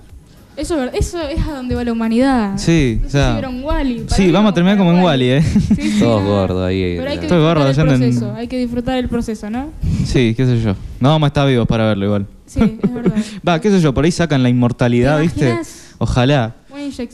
[0.55, 2.53] Eso, eso es a donde va la humanidad.
[2.57, 3.35] Sí, No o sea, si.
[3.35, 5.41] Para Sí, vamos a terminar como en Wally, ¿eh?
[5.41, 6.95] Sí, sí, Todos gordos ahí.
[6.97, 9.69] Pero hay que disfrutar gordo, el proceso, hay que disfrutar el proceso, ¿no?
[10.05, 10.75] Sí, qué sé yo.
[10.99, 12.25] No vamos a estar vivos para verlo igual.
[12.45, 13.15] Sí, es verdad.
[13.47, 15.59] Va, qué sé yo, por ahí sacan la inmortalidad, ¿Te ¿viste?
[15.97, 16.55] Ojalá.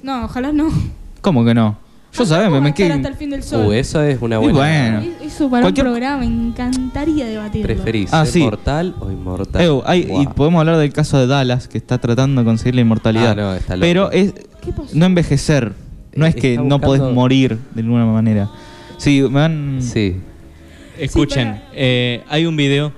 [0.03, 0.69] No, ojalá no.
[1.21, 1.88] ¿Cómo que no?
[2.11, 3.67] Yo sabés, me, quedé- hasta el fin del sol.
[3.67, 4.57] Uh, eso es una Y buena...
[4.99, 5.13] bueno.
[5.21, 7.67] Eso para Cualquier- un programa, me encantaría debatirlo.
[7.67, 8.39] ¿Preferís Ah, ser sí.
[8.39, 9.61] mortal o inmortal?
[9.61, 12.81] Ew, hay- Y podemos hablar del caso de Dallas, que está tratando de conseguir la
[12.81, 13.31] inmortalidad.
[13.31, 13.81] Ah, no, está loco.
[13.85, 14.89] Pero es ¿Qué pasó?
[14.93, 15.73] no envejecer.
[16.15, 18.49] No Eh, es que está no podés morir de ninguna manera.
[18.97, 19.77] Sí, me van...
[19.81, 20.17] Sí.
[20.97, 22.91] Escuchen, para- eh, hay un video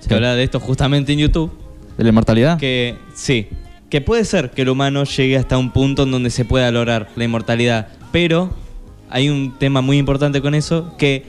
[0.00, 0.08] Sí.
[0.08, 1.50] que habla de esto justamente en YouTube.
[1.96, 2.58] ¿De la inmortalidad?
[2.58, 3.46] Que sí,
[3.88, 7.08] que puede ser que el humano llegue hasta un punto en donde se pueda lograr
[7.16, 7.88] la inmortalidad.
[8.12, 8.50] Pero
[9.10, 11.24] hay un tema muy importante con eso, que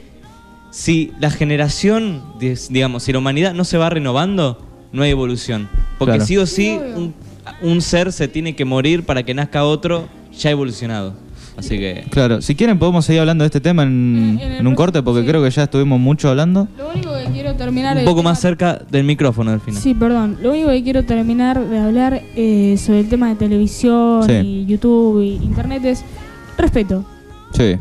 [0.71, 2.21] si la generación,
[2.69, 4.61] digamos, si la humanidad no se va renovando,
[4.91, 5.67] no hay evolución.
[5.97, 6.25] Porque Claro.
[6.25, 7.13] sí o sí, un,
[7.61, 11.13] un ser se tiene que morir para que nazca otro ya evolucionado.
[11.57, 12.05] Así que...
[12.11, 14.75] Claro, si quieren podemos seguir hablando de este tema en, En- en el en un
[14.75, 15.27] corte, porque sí.
[15.27, 16.67] creo que ya estuvimos mucho hablando.
[16.77, 19.81] Lo único que quiero terminar Un poco tema- más cerca del micrófono al final.
[19.81, 20.37] Sí, perdón.
[20.43, 24.33] Lo único que quiero terminar de hablar eh, sobre el tema de televisión Sí.
[24.33, 26.03] y YouTube y internet es
[26.57, 27.05] respeto.
[27.53, 27.77] Sí,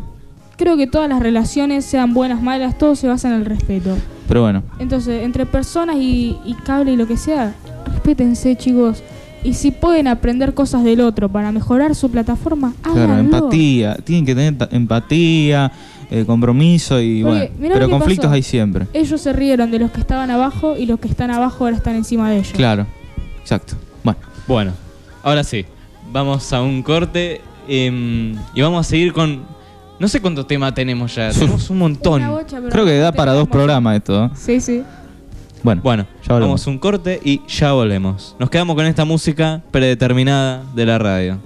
[0.57, 3.95] Creo que todas las relaciones, sean buenas, malas, todo se basa en el respeto.
[4.27, 4.63] pero bueno.
[4.79, 7.53] Entonces, entre personas y, y cable y lo que sea,
[7.93, 9.03] respétense, chicos.
[9.45, 13.37] Y si pueden aprender cosas del otro para mejorar su plataforma, Claro, háganlo.
[13.37, 13.97] empatía.
[14.03, 15.71] Tienen que tener empatía,
[16.11, 17.75] eh, compromiso y Porque, bueno.
[17.75, 18.35] Pero conflictos pasó.
[18.35, 18.87] hay siempre.
[18.95, 21.97] Ellos se rieron de los que estaban abajo y los que están abajo ahora están
[21.97, 22.53] encima de ellos.
[22.55, 22.87] Claro,
[23.43, 23.75] exacto.
[24.03, 24.73] Bueno, Bueno,
[25.23, 25.67] ahora sí,
[26.13, 29.45] vamos a un corte em, y vamos a seguir con...
[29.99, 32.27] No sé cuánto tema tenemos ya, tenemos un montón.
[32.29, 34.27] Bocha, creo que da para dos programas esto.
[34.27, 34.31] ¿eh?
[34.35, 34.83] Sí, sí.
[35.63, 36.49] Bueno, Bueno, ya volvemos.
[36.49, 38.37] vamos a un corte y ya volvemos.
[38.39, 41.39] Nos quedamos con esta música predeterminada de la radio.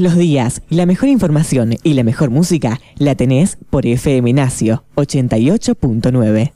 [0.00, 6.55] Los días, la mejor información y la mejor música la tenés por FM Nacio 88.9.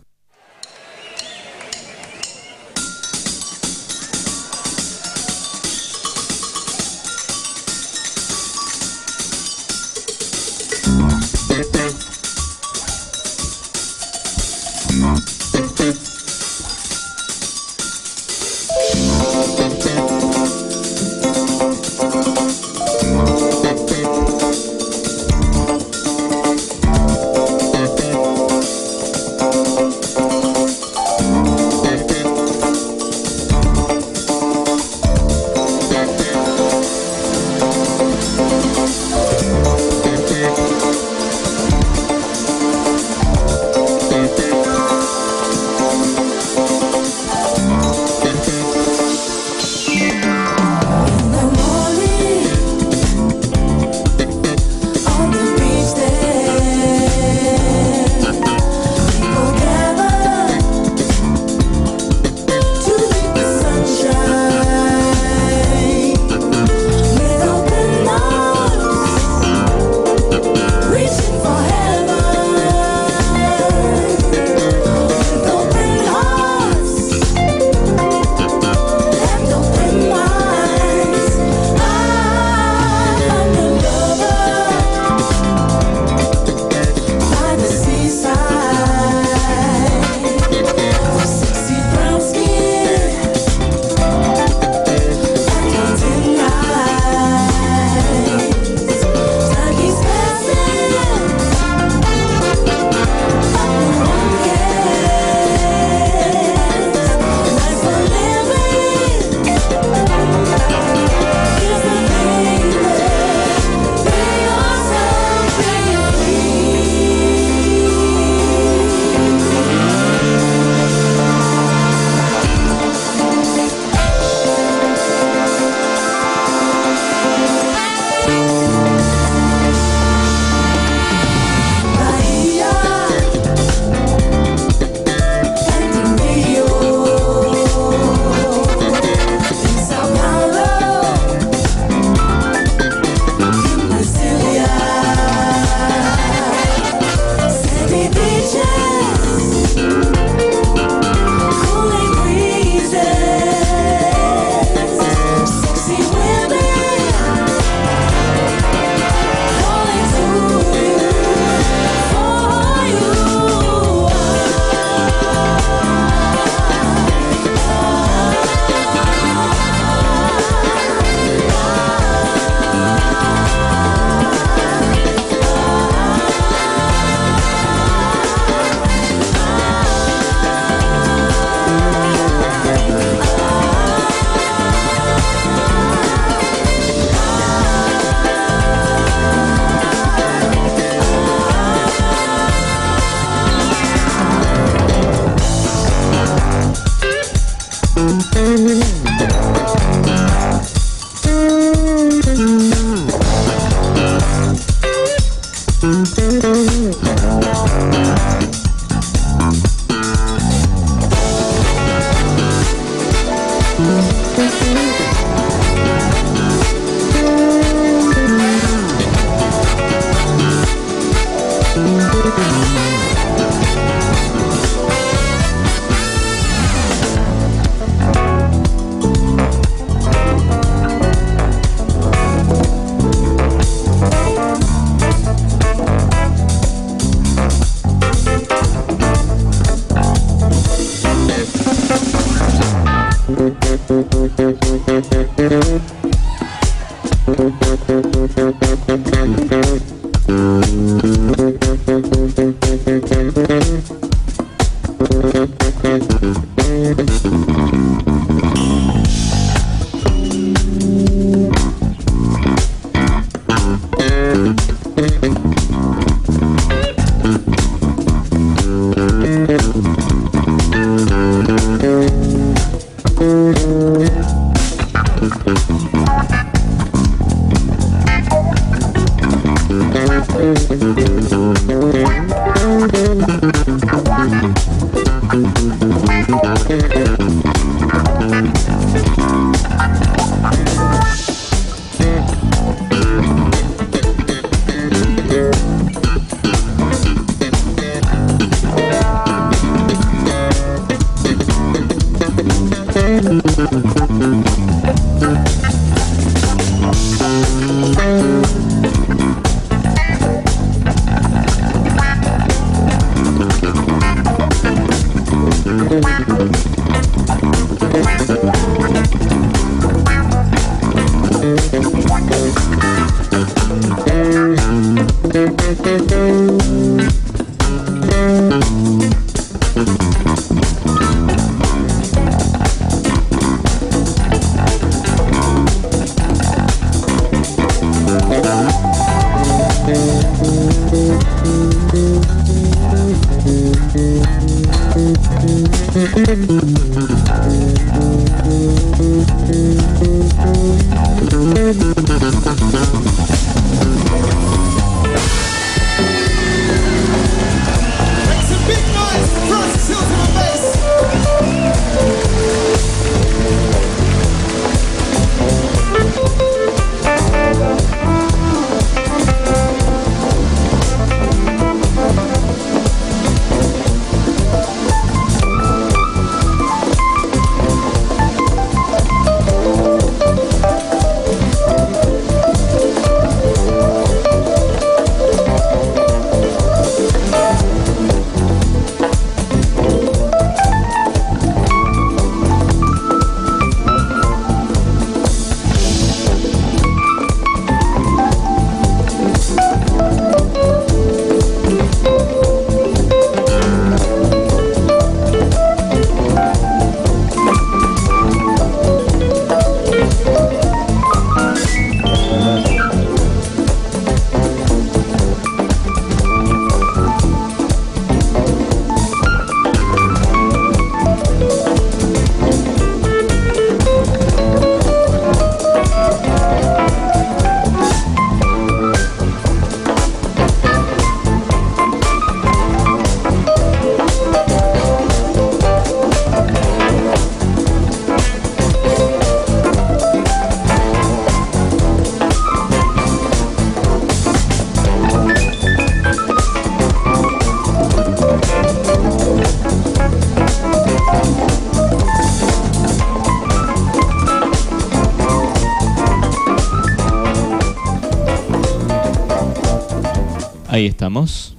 [460.80, 461.52] Ahí estamos.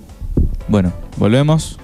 [0.68, 1.78] Bueno, volvemos.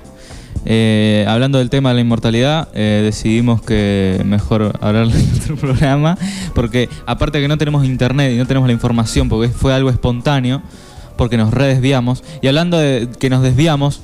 [0.65, 6.17] Eh, hablando del tema de la inmortalidad, eh, decidimos que mejor hablar de nuestro programa,
[6.55, 10.63] porque aparte que no tenemos internet y no tenemos la información, porque fue algo espontáneo,
[11.15, 14.01] porque nos redesviamos, y hablando de que nos desviamos,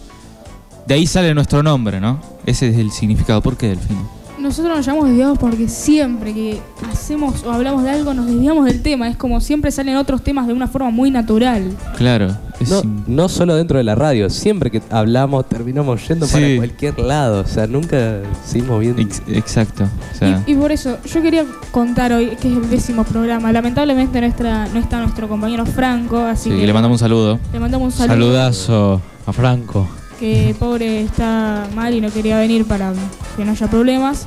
[0.86, 2.22] de ahí sale nuestro nombre, ¿no?
[2.46, 3.42] Ese es el significado.
[3.42, 4.23] ¿Por qué, Delfino?
[4.44, 6.60] Nosotros nos llamamos desviados porque siempre que
[6.92, 9.08] hacemos o hablamos de algo nos desviamos del tema.
[9.08, 11.64] Es como siempre salen otros temas de una forma muy natural.
[11.98, 12.36] Claro.
[12.60, 12.70] es
[13.08, 17.42] No, solo dentro de la radio, siempre que hablamos terminamos yendo para cualquier lado.
[17.42, 19.00] O sea, nunca seguimos bien.
[19.00, 19.86] ex- exacto.
[20.14, 23.52] O sea, Y, y por eso, yo quería contar hoy que es el décimo programa.
[23.52, 27.40] Lamentablemente nuestra, no está nuestro compañero Franco, así sí, que le mandamos un saludo.
[27.54, 28.14] le mandamos un saludo.
[28.14, 29.88] Saludazo a Franco.
[30.24, 32.94] Que pobre está mal y no quería venir para
[33.36, 34.26] que no haya problemas.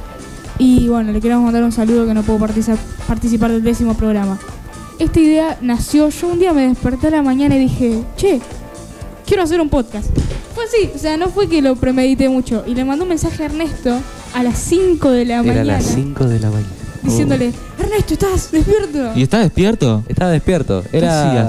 [0.58, 2.76] Y bueno, le queremos mandar un saludo que no puedo partici-
[3.08, 4.38] participar del décimo programa.
[4.98, 8.42] Esta idea nació, yo un día me desperté a la mañana y dije, che,
[9.26, 10.10] quiero hacer un podcast.
[10.54, 12.62] Fue así, o sea, no fue que lo premedité mucho.
[12.66, 13.98] Y le mandó un mensaje a Ernesto
[14.34, 15.64] a las 5 de la Era mañana.
[15.64, 16.72] las 5 de la mañana.
[17.04, 19.12] Diciéndole, Ernesto, ¿estás despierto?
[19.16, 20.02] ¿Y estás despierto?
[20.08, 20.82] Estaba despierto.
[20.90, 21.48] ¿Qué Era,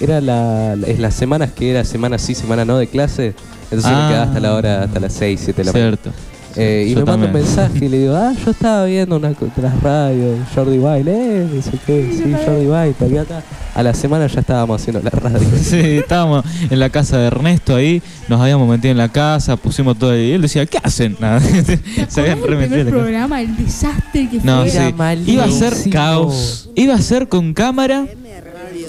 [0.00, 3.34] era la, es las semanas que era semana sí, semana no de clase.
[3.74, 4.02] Entonces Ah.
[4.02, 5.96] me quedaba hasta la hora, hasta las 6, 7 de la mañana.
[6.02, 6.18] Cierto.
[6.56, 9.30] Eh, y Yo me manda un mensaje y le digo, ah, yo estaba viendo una
[9.60, 13.42] las radios, Jordi Wild, eh, dice que Sí, Jordi Wild, todavía acá.
[13.74, 15.40] A la semana ya estábamos haciendo la radio.
[15.60, 19.98] Sí, estábamos en la casa de Ernesto ahí, nos habíamos metido en la casa, pusimos
[19.98, 21.16] todo y él decía, ¿qué hacen?
[21.20, 21.40] Nada.
[21.40, 22.90] ¿Te Se habían remetido casa.
[22.90, 24.70] programa, el desastre que No, fue?
[24.70, 24.76] sí.
[24.76, 25.92] Era Iba a ser malísimo.
[25.92, 26.70] caos.
[26.76, 28.06] Iba a ser con cámara.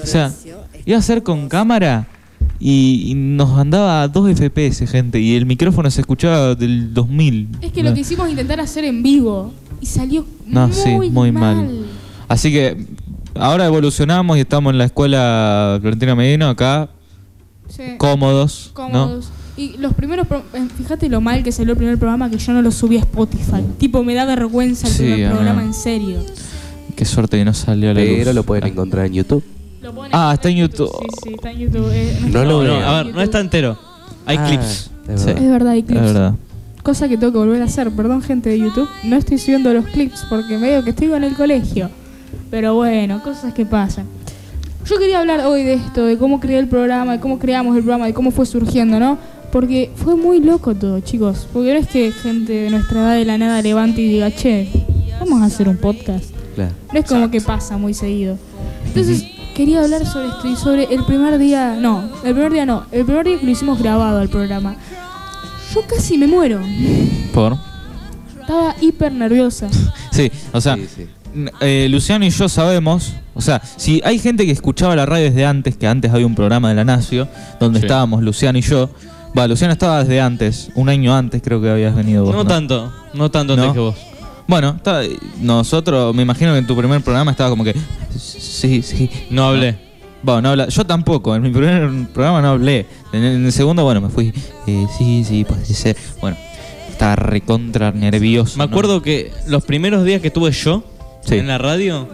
[0.04, 0.32] O sea,
[0.86, 2.06] iba a ser con cámara
[2.60, 5.20] y, y nos andaba a 2 FPS, gente.
[5.20, 7.50] Y el micrófono se escuchaba del 2000.
[7.62, 11.32] Es que lo que hicimos intentar hacer en vivo y salió No, muy, sí, muy
[11.32, 11.56] mal.
[11.58, 11.86] mal.
[12.28, 12.86] Así que
[13.36, 16.90] ahora evolucionamos y estamos en la escuela Florentina Medino, acá,
[17.68, 18.72] Sí, cómodos.
[18.74, 19.30] cómodos.
[19.58, 22.52] Y los primeros, pro- eh, fíjate lo mal que salió el primer programa que yo
[22.54, 23.64] no lo subí a Spotify.
[23.78, 26.20] Tipo, me da vergüenza el Sí, primer programa en serio.
[26.96, 28.36] Qué suerte que no salió a la Pero luz.
[28.36, 29.44] lo pueden encontrar en YouTube.
[29.86, 30.90] Lo ponen Ah, está en YouTube.
[31.00, 31.90] Sí, sí, está en YouTube.
[31.94, 32.76] eh, No lo veo.
[32.76, 33.78] a ver, no está entero.
[34.26, 34.90] Hay Ah, clips.
[35.08, 35.26] es Sí.
[35.28, 35.44] verdad.
[35.44, 36.02] Es verdad, hay Es clips.
[36.02, 36.34] verdad.
[36.82, 37.92] cosa que tengo que volver a hacer.
[37.92, 41.24] Perdón, gente de YouTube, no estoy subiendo los clips porque me digo que estoy en
[41.24, 41.90] el colegio.
[42.52, 44.06] Pero bueno, cosas que pasan.
[44.88, 47.82] Yo quería hablar hoy de esto, de cómo creé el programa, de cómo creamos el
[47.82, 49.18] programa, de cómo fue surgiendo, ¿no?
[49.52, 51.48] Porque fue muy loco todo, chicos.
[51.54, 54.68] Porque no es que gente de nuestra edad de la nada levante y diga, che,
[55.20, 56.26] vamos a hacer un podcast.
[56.56, 56.72] Claro.
[56.94, 58.38] No es como que pasa muy seguido.
[58.86, 59.26] Entonces,
[59.56, 61.76] quería hablar sobre esto y sobre el primer día.
[61.80, 62.86] No, el primer día no.
[62.92, 64.76] El primer día que lo hicimos grabado al programa.
[65.74, 66.60] Yo casi me muero.
[67.34, 67.58] Por.
[68.42, 69.68] Estaba hiper nerviosa.
[70.12, 71.08] Sí, o sea, Sí, sí.
[71.34, 75.26] n- eh, Luciano y yo sabemos, o sea, si hay gente que escuchaba la radio
[75.26, 77.28] desde antes, que antes había un programa de la Nacio,
[77.60, 77.86] donde Sí.
[77.86, 78.90] estábamos Luciano y yo.
[79.38, 82.34] Va, Luciano estaba desde antes, un año antes creo que habías venido vos.
[82.34, 83.64] No tanto, no tanto ¿No?
[83.64, 83.96] antes que vos.
[84.48, 85.02] Bueno, está-
[85.42, 87.76] nosotros, me imagino que en tu primer programa estaba como que.
[88.18, 89.10] Sí, sí.
[89.30, 89.76] No hablé.
[90.22, 92.86] Bueno, no habla, yo tampoco, en mi primer programa no hablé.
[93.14, 94.34] En el, en el segundo, bueno, me fui.
[94.68, 95.96] eh, sí, sí, puede ser.
[96.22, 96.38] Bueno,
[96.90, 98.58] estaba recontra nervioso.
[98.58, 98.70] Me ¿no?
[98.72, 100.84] acuerdo que los primeros días que tuve yo
[101.22, 101.36] Sí.
[101.38, 102.08] en la radio,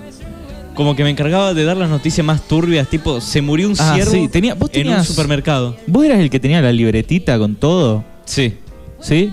[0.73, 3.93] como que me encargaba de dar las noticias más turbias, tipo, se murió un Ah,
[3.93, 5.75] ciervo sí, tenía- vos en un tenías- supermercado.
[5.87, 8.03] ¿Vos eras el que tenía la libretita con todo?
[8.25, 8.57] Sí.
[9.01, 9.31] ¿Sí?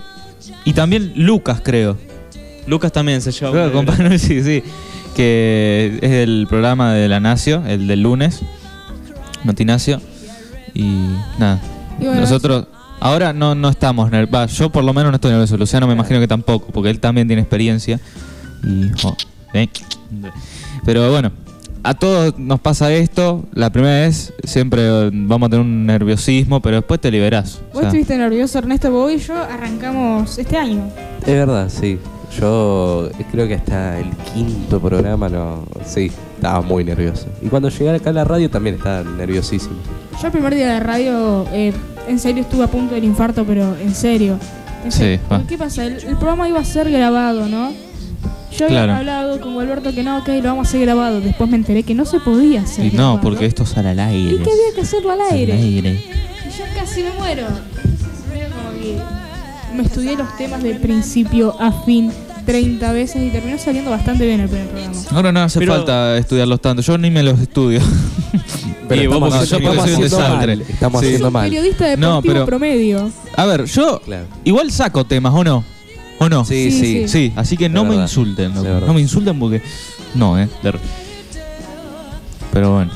[0.64, 1.96] Y también Lucas, creo.
[2.69, 3.69] Lucas también se llevaba.
[3.69, 4.62] Creo un que compa- sí, sí.
[5.16, 8.41] Que es el programa de la Nacio, el del lunes.
[9.45, 10.01] Notinacio.
[10.75, 11.07] Y
[11.39, 11.61] nada.
[12.01, 12.66] Y bueno, Nosotros
[13.01, 14.57] ahora no, no estamos nerviosos.
[14.59, 15.57] Yo por lo menos no estoy nervioso.
[15.57, 17.99] Luciano me imagino que tampoco, porque él también tiene experiencia.
[18.62, 18.91] Y.
[19.05, 19.16] oh,
[19.55, 19.69] ¿eh?
[20.85, 21.33] Pero bueno,
[21.83, 23.45] a todos nos pasa esto.
[23.53, 27.61] La primera vez siempre vamos a tener un nerviosismo, pero después te liberás.
[27.71, 30.89] O Vos sea, estuviste nervioso, Ernesto, vos y yo arrancamos este año.
[31.21, 31.99] Es verdad, sí.
[32.41, 35.64] Yo creo que hasta el quinto programa no.
[35.84, 37.26] Sí, estaba muy nervioso.
[37.43, 39.74] Y cuando llegué acá a la radio también estaba nerviosísimo.
[40.20, 41.72] Yo el primer día de radio, eh,
[42.09, 44.39] en serio estuve a punto del infarto, pero en serio.
[44.84, 45.20] En Sí, serio.
[45.49, 45.84] ¿Qué pasa?
[45.84, 47.70] El, el programa iba a ser grabado, ¿no?
[48.57, 48.95] Yo había Claro.
[48.95, 51.20] hablado con Alberto que no, ok, lo vamos a hacer grabado.
[51.20, 53.16] Después me enteré que no se podía hacer y grabado.
[53.16, 54.34] no, porque esto sale al aire.
[54.34, 55.53] Y que había que hacerlo al aire.
[55.53, 55.91] Al aire.
[55.93, 57.43] Y yo casi me muero.
[57.47, 62.11] Como que me estudié los temas de principio a fin
[62.53, 64.96] 30 veces y terminó saliendo bastante bien el primer programa.
[65.11, 66.80] Ahora no hace Pero- falta estudiarlos tanto.
[66.82, 67.80] Yo ni me los estudio.
[68.90, 70.57] Y vos estamos, porque yo estamos soy un haciendo desastre.
[70.57, 70.66] mal.
[70.66, 71.07] Estamos Sí.
[71.09, 71.51] haciendo Sos mal.
[71.51, 73.11] periodista deportivo No, pero- promedio.
[73.36, 74.24] A ver, yo Claro.
[74.44, 75.62] igual saco temas, ¿o no?
[76.18, 76.44] ¿O no?
[76.46, 77.03] Sí, Sí, sí.
[77.03, 77.09] sí.
[77.09, 78.05] Sí, así que De no me verdad.
[78.05, 78.62] insulten, loco.
[78.62, 78.86] De verdad.
[78.86, 79.61] No me insulten porque.
[80.14, 80.49] No, eh.
[80.62, 80.72] De-
[82.53, 82.90] Pero bueno.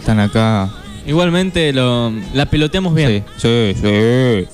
[0.00, 0.68] Están acá.
[1.06, 3.24] Igualmente lo, la peloteamos bien.
[3.38, 4.46] Sí, sí, sí.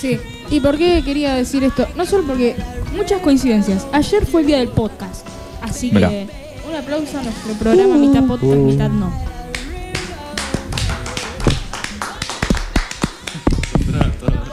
[0.00, 0.18] Sí.
[0.50, 1.86] ¿Y por qué quería decir esto?
[1.94, 2.56] No solo porque
[2.96, 3.86] muchas coincidencias.
[3.92, 5.26] Ayer fue el día del podcast.
[5.62, 6.08] Así Mirá.
[6.08, 6.26] que
[6.68, 8.56] un aplauso a nuestro programa, mitad podcast, uh.
[8.56, 9.12] mitad no.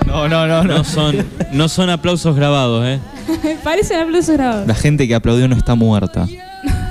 [0.06, 3.00] No, no, no, No son, no son aplausos grabados, ¿eh?
[3.64, 4.68] Parecen aplausos grabados.
[4.68, 6.28] La gente que aplaudió no está muerta.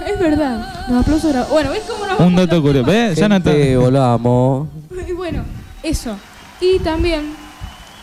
[0.07, 0.87] Es verdad.
[0.89, 1.53] Los aplausos grabados.
[1.53, 2.87] Bueno, ¿ves cómo nos Un dato curioso.
[2.87, 3.17] ¿Ves?
[3.19, 4.69] Ya no volvamos.
[5.09, 5.43] Y bueno,
[5.83, 6.17] eso.
[6.61, 7.35] Y también,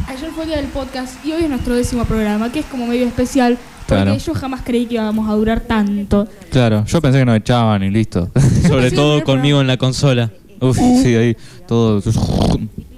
[0.08, 2.88] ayer fue el día del podcast y hoy es nuestro décimo programa, que es como
[2.88, 4.18] medio especial, porque Claro.
[4.18, 6.28] yo jamás creí que íbamos a durar tanto.
[6.52, 8.30] Claro, yo pensé que nos echaban y listo.
[8.68, 10.32] Sobre todo conmigo en la consola.
[10.60, 11.36] Uf, sí, ahí
[11.68, 12.02] todo.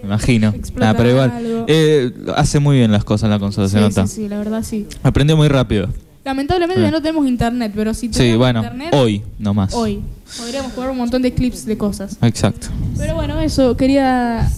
[0.02, 0.54] Me imagino.
[0.76, 1.32] Nah, pero igual.
[1.32, 1.66] algo.
[1.68, 4.06] eh, hace muy bien las cosas en la consola, se Sí, nota.
[4.08, 4.86] sí, sí, la verdad sí.
[5.02, 5.88] Aprendió muy rápido.
[6.26, 6.86] Lamentablemente Eh.
[6.86, 9.74] ya no tenemos internet, pero si Sí, tuviéramos bueno, internet, hoy nomás.
[9.74, 10.00] hoy
[10.38, 12.18] podríamos jugar un montón de clips de cosas.
[12.22, 12.68] Exacto.
[12.98, 14.50] Pero bueno, eso quería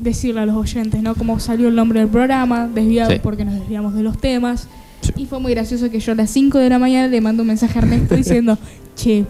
[0.00, 1.14] decirle a los oyentes, ¿no?
[1.14, 3.20] Cómo salió el nombre del programa, desviado Sí.
[3.22, 4.66] porque nos desviamos de los temas.
[5.00, 5.12] Sí.
[5.16, 7.48] Y fue muy gracioso que yo a las 5 de la mañana le mando un
[7.48, 8.58] mensaje a Ernesto diciendo,
[8.96, 9.24] che,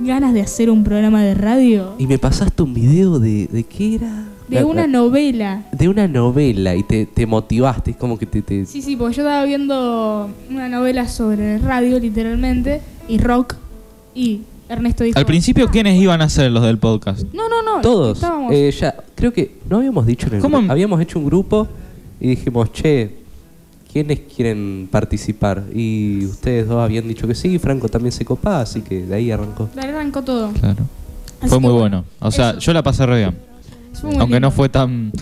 [0.00, 3.48] ganas de hacer un programa de radio, Y me pasaste un video de.
[3.50, 4.24] ¿De qué era?
[4.48, 5.62] De La- una la- novela.
[5.72, 7.92] de una novela y te, te motivaste.
[7.92, 8.42] Es como que te.
[8.42, 13.56] te- Sí, sí, porque yo estaba viendo una novela sobre radio, literalmente, y rock,
[14.14, 15.18] y Ernesto dijo...
[15.18, 17.22] Al principio, "Ah, ¿quiénes iban a ser los del podcast?
[17.34, 17.80] No, no, no.
[17.82, 18.18] Todos.
[18.18, 18.52] Estábamos...
[18.52, 20.62] Eh, ya, creo que no habíamos dicho en el ¿Cómo?
[20.70, 21.68] Habíamos hecho un grupo
[22.20, 23.10] y dijimos, che,
[23.92, 25.64] ¿quiénes quieren participar?
[25.74, 29.30] Y ustedes dos habían dicho que sí, Franco también se copaba, así que de ahí
[29.30, 29.68] arrancó.
[29.74, 30.50] de ahí arrancó todo.
[30.52, 30.84] Claro.
[31.40, 32.04] Así fue muy bueno, bueno.
[32.20, 32.60] O sea, eso.
[32.60, 33.36] yo la pasé re bien.
[34.18, 35.12] Aunque no fue tan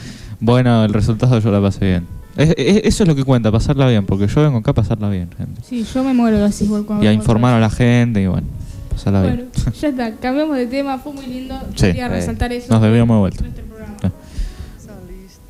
[0.41, 2.07] bueno el resultado, yo la pasé bien.
[2.37, 5.09] Es- es- eso es lo que cuenta, pasarla bien, porque yo vengo acá a pasarla
[5.11, 5.61] bien, gente.
[5.69, 8.47] Sí, yo me muero así igual cuando Y a informar a la gente y bueno,
[8.91, 9.49] pasarla Bueno, bien.
[9.81, 11.59] ya está, cambiamos de tema, fue muy lindo.
[11.75, 11.87] Sí.
[11.89, 12.73] Quería Eh, resaltar eso.
[12.73, 13.45] Nos debíamos de vuelta.
[13.45, 14.11] Eh.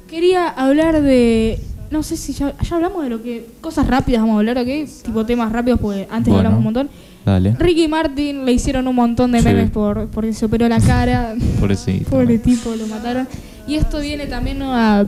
[0.09, 1.59] Quería hablar de.
[1.91, 3.47] No sé si ya, ya hablamos de lo que.
[3.61, 4.67] Cosas rápidas vamos a hablar, ¿ok?
[5.05, 6.39] Tipo temas rápidos, porque antes Bueno.
[6.49, 6.91] hablamos un montón.
[7.25, 7.55] Dale.
[7.59, 9.45] Ricky Martin le hicieron un montón de Sí.
[9.45, 11.35] memes por, porque se operó la cara.
[11.61, 12.11] Pobrecito.
[12.11, 13.29] Pobre tipo, lo mataron.
[13.69, 15.07] Y esto viene también a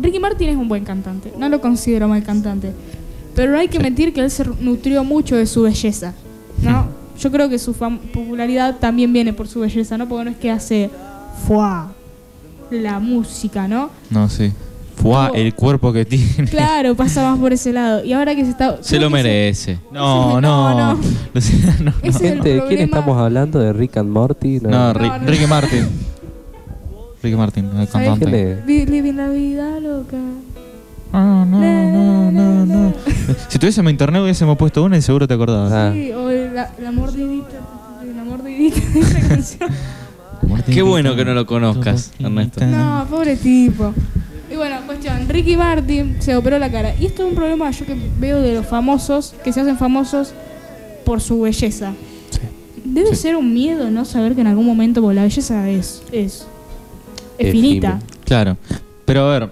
[0.00, 2.70] Ricky Martin es un buen cantante, no lo considero mal cantante.
[3.34, 6.14] Pero hay que mentir que él se nutrió mucho de su belleza,
[6.62, 6.86] ¿no?
[7.20, 10.08] Yo creo que su popularidad también viene por su belleza, ¿no?
[10.08, 10.88] Porque no es que hace
[11.48, 11.92] fuá
[12.70, 13.90] la música, ¿no?
[14.10, 14.52] No, sí.
[15.02, 15.34] No.
[15.34, 16.48] el cuerpo que tiene.
[16.50, 18.04] Claro, pasa más por ese lado.
[18.04, 18.78] Y ahora que se está.
[18.82, 19.78] Se lo merece.
[19.92, 20.94] No, No, no.
[21.82, 21.92] no.
[22.02, 23.58] Es Gente, ¿de quién estamos hablando?
[23.60, 24.60] ¿De Rick and Morty?
[24.60, 25.26] No, No, Ri- no.
[25.26, 25.88] Ricky Martin.
[27.22, 28.62] Ricky Martin, el ¿Sabes ¿Quién cantante.
[28.66, 30.16] Living la vida loca.
[31.12, 32.92] No, no, no, no, no.
[33.48, 35.72] Si tuviésemos internet hubiésemos puesto una y seguro te acordabas.
[35.72, 35.90] Ah.
[35.92, 37.58] Sí, o la, la mordidita.
[38.16, 39.70] La mordidita de esa canción.
[40.66, 42.64] Qué bueno que no lo conozcas, Ernesto.
[42.66, 43.92] No, pobre tipo.
[44.58, 46.92] Bueno, cuestión, Ricky Martin se operó la cara.
[46.98, 50.34] Y esto es un problema yo que veo de los famosos, que se hacen famosos
[51.04, 51.92] por su belleza.
[52.84, 56.44] Debe ser un miedo no saber que en algún momento, porque la belleza es, es,
[57.38, 58.00] finita.
[58.24, 58.56] Claro.
[59.04, 59.50] Pero a ver,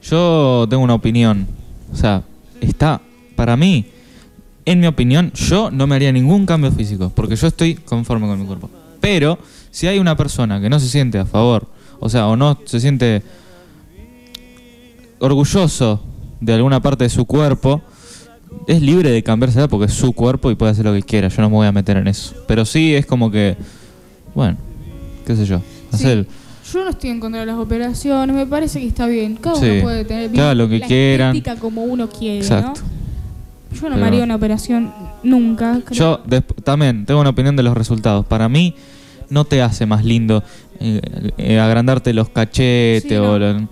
[0.00, 1.48] yo tengo una opinión.
[1.92, 2.22] O sea,
[2.60, 3.00] está,
[3.34, 3.84] para mí,
[4.64, 8.38] en mi opinión, yo no me haría ningún cambio físico, porque yo estoy conforme con
[8.38, 8.70] mi cuerpo.
[9.00, 9.40] Pero,
[9.72, 11.66] si hay una persona que no se siente a favor,
[11.98, 13.24] o sea, o no se siente
[15.20, 16.00] orgulloso
[16.40, 17.80] de alguna parte de su cuerpo,
[18.66, 21.28] es libre de cambiársela porque es su cuerpo y puede hacer lo que quiera.
[21.28, 22.34] Yo no me voy a meter en eso.
[22.46, 23.56] Pero sí es como que,
[24.34, 24.56] bueno,
[25.26, 25.58] qué sé yo.
[25.90, 25.96] Sí.
[25.96, 26.26] Hacer
[26.72, 29.36] Yo no estoy en contra de las operaciones, me parece que está bien.
[29.36, 29.66] Cada Sí.
[29.66, 31.42] uno puede tener haga lo que la quieran.
[31.60, 32.80] como uno quiere, Exacto.
[32.80, 32.86] ¿no?
[33.76, 34.92] Yo no Pero- me haría una operación
[35.22, 35.80] nunca.
[35.84, 36.22] creo.
[36.26, 38.24] Yo también tengo una opinión de los resultados.
[38.26, 38.74] Para mí
[39.30, 40.42] no te hace más lindo
[40.80, 41.00] eh,
[41.38, 43.32] eh, agrandarte los cachetes Sí, no.
[43.32, 43.68] o lo-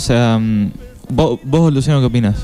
[0.00, 0.70] o sea, mm,
[1.10, 2.36] vos, vos, Luciano, ¿qué opinas?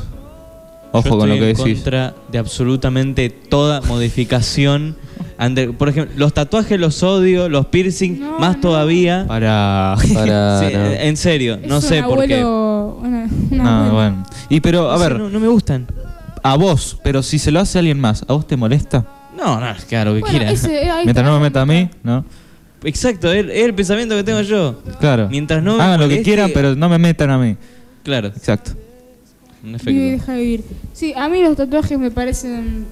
[0.92, 1.82] Ojo Yo con lo estoy que en decís.
[1.82, 4.96] contra de absolutamente toda modificación.
[5.38, 8.61] ante- por ejemplo, los tatuajes los odio, los piercing No, más no.
[8.61, 9.24] todavía.
[9.26, 10.84] Para Para, Sí, no.
[10.86, 12.40] En serio, no sé un por qué.
[12.40, 13.92] no, abuelo.
[13.94, 14.22] bueno.
[14.50, 15.86] Y pero a No sé, ver, no, no me gustan.
[16.42, 19.04] a vos, pero si se lo hace a alguien más, ¿a vos te molesta?
[19.36, 20.52] No, no, claro, que Bueno, quiera.
[20.52, 22.24] ese- ahí Mientras no me meta a mí, ¿no?
[22.87, 24.80] Exacto, es, es el pensamiento que tengo yo.
[25.01, 25.28] Claro.
[25.28, 27.57] Mientras no me Hagan lo que quieran, pero no me metan a mí.
[28.03, 28.70] Claro, Exacto.
[29.64, 30.20] un Vive y efecto.
[30.30, 30.64] deja vivir.
[30.93, 32.84] Sí, a mí los tatuajes me parecen.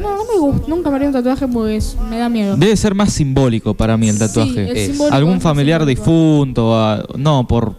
[0.00, 0.66] No, no me gusta.
[0.68, 2.56] Nunca me haría un tatuaje porque es- me da miedo.
[2.56, 4.70] Debe ser más simbólico para mí el Sí, tatuaje.
[4.70, 4.86] el Es.
[4.88, 6.00] simbólico algún es familiar simbólico.
[6.00, 7.74] difunto, a- no por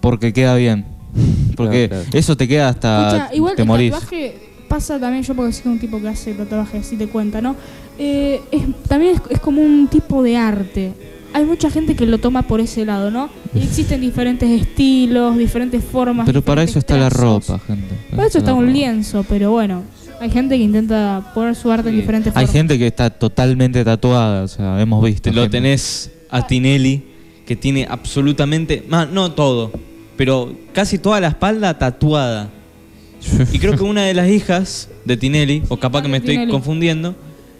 [0.00, 0.84] porque queda bien.
[1.56, 2.18] Porque Claro, claro.
[2.18, 3.90] eso te queda hasta Escucha, igual te el morís.
[3.92, 4.36] tatuaje
[4.68, 7.56] pasa también, yo porque soy un tipo que hace tatuajes, si te cuenta, ¿no?
[7.98, 10.92] Eh, es- también es, es como un tipo de arte.
[11.34, 13.28] Hay mucha gente que lo toma por ese lado, ¿no?
[13.54, 16.24] Y existen diferentes estilos, diferentes formas.
[16.26, 17.94] Pero para eso está la ropa, gente.
[18.14, 18.72] Para eso está un ropa.
[18.72, 19.82] lienzo, pero bueno,
[20.20, 22.52] hay gente que intenta poner su arte en diferentes Hay formas.
[22.52, 25.30] gente que está totalmente tatuada, o sea, hemos visto.
[25.30, 25.58] Lo gente.
[25.58, 27.04] tenés a Tinelli,
[27.46, 28.84] que tiene absolutamente.
[28.88, 29.70] más, no todo,
[30.16, 32.50] pero casi toda la espalda tatuada.
[33.52, 36.52] Y creo que una de las hijas de Tinelli, o capaz que me estoy Tinelli.
[36.52, 37.14] confundiendo,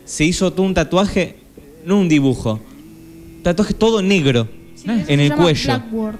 [0.04, 1.36] se hizo todo un tatuaje,
[1.84, 2.61] no un dibujo,
[3.42, 5.64] tatuaje todo negro Sí, en el cuello.
[5.64, 6.16] Blackboard.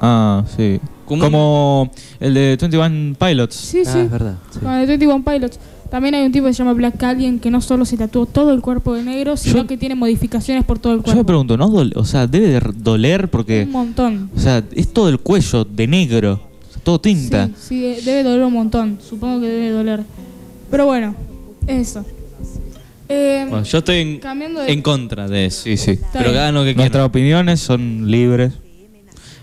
[0.00, 0.78] Ah, sí.
[1.04, 3.54] Como Como, el de 21 Pilots.
[3.56, 3.98] Sí, Ah, sí.
[4.00, 4.36] es verdad.
[4.52, 4.60] sí.
[4.60, 5.58] Con el 21 Pilots.
[5.90, 8.52] También hay un tipo que se llama Black Alien que no solo se tatuó todo
[8.52, 11.20] el cuerpo de negro, sino Yo- que tiene modificaciones por todo el Yo cuerpo.
[11.20, 11.66] me pregunto, ¿no?
[11.66, 14.30] o sea, debe de doler porque, Un montón.
[14.36, 16.40] o sea, es todo el cuello de negro,
[16.82, 17.46] todo tinta.
[17.48, 18.98] Sí, sí, de- debe doler un montón.
[19.06, 20.02] Supongo que debe doler.
[20.70, 21.14] Pero bueno,
[21.66, 22.04] eso.
[23.08, 24.70] Eh, Bueno, yo estoy en, cambiando de.
[24.72, 25.62] en contra de eso.
[25.62, 25.98] Sí, sí.
[26.12, 26.40] Pero bien.
[26.42, 28.52] hagan lo que Nuestras opiniones son libres.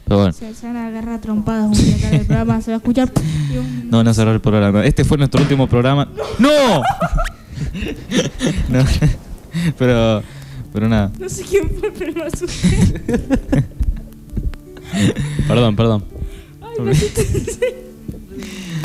[0.07, 2.61] Pero bueno, Se, se van a agarrar a trompadas un día acá en el programa.
[2.61, 3.11] Se va a escuchar.
[3.51, 4.85] y un- no van a cerrar el programa.
[4.85, 6.07] Este fue nuestro último programa.
[6.39, 6.49] ¡No!
[8.69, 8.83] No.
[9.79, 10.21] Pero,
[10.73, 11.09] pero nada.
[11.17, 12.91] No sé quién fue, pero me asusté.
[15.47, 16.03] Perdón, perdón.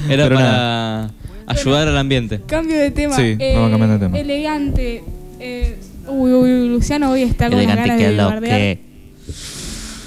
[0.08, 1.10] Era Pero para
[1.46, 2.40] ayudar al ambiente.
[2.46, 3.16] Cambio de tema.
[3.16, 4.18] Sí, vamos cambiando de tema.
[4.18, 5.02] Elegante.
[5.38, 5.76] eh,
[6.08, 8.78] uy, uy, uy, Luciano hoy está con las ganas de bardear.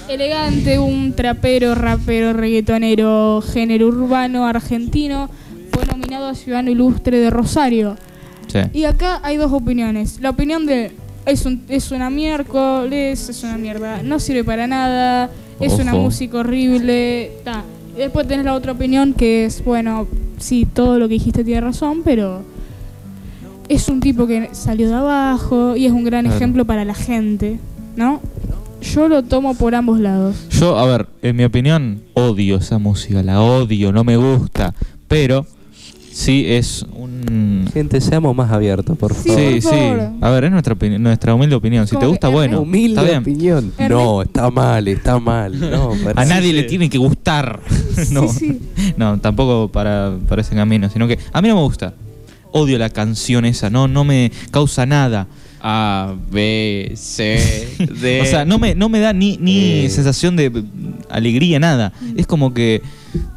[0.10, 5.30] Elegante, un trapero, rapero, reggaetonero, género urbano, argentino,
[5.72, 7.96] fue nominado a Ciudadano Ilustre de Rosario.
[8.48, 8.60] Sí.
[8.74, 10.20] Y acá hay dos opiniones.
[10.20, 10.92] La opinión de
[11.26, 16.40] es, un, es una miércoles, es una mierda, no sirve para nada, es una música
[16.40, 17.32] horrible.
[17.44, 17.64] ta.
[17.98, 20.08] Después tenés la otra opinión que es, bueno,
[20.40, 22.42] sí, todo lo que dijiste tiene razón, pero
[23.70, 27.60] es un tipo que salió de abajo y es un gran ejemplo para la gente,
[27.96, 28.20] ¿no?
[28.82, 30.50] Yo lo tomo por ambos lados.
[30.50, 34.74] Yo, a ver, en mi opinión, odio esa música, la odio, no me gusta.
[35.08, 35.46] Pero
[36.14, 37.68] sí es un...
[37.74, 39.42] Gente, seamos más abiertos, por Sí, favor.
[39.54, 39.78] Sí, por sí.
[40.22, 41.88] A ver, es nuestra, opini- nuestra humilde opinión.
[41.88, 42.62] Si te gusta, bueno.
[42.62, 43.22] Humilde está bien.
[43.24, 43.74] opinión.
[43.90, 45.60] No, está mal, está mal.
[45.60, 46.54] No, A nadie sí.
[46.54, 47.62] le tiene que gustar.
[48.12, 48.60] no, sí.
[48.98, 51.94] no, tampoco para, para ese camino, sino que a mí no me gusta.
[52.52, 55.28] Odio la canción esa, no, no me causa nada.
[55.66, 57.68] A, B, C,
[58.02, 58.22] D.
[58.22, 59.90] O sea, no me, no me da ni, ni Eh.
[59.90, 60.52] sensación de eh,
[61.10, 61.94] alegría, nada.
[62.18, 62.82] Es como que,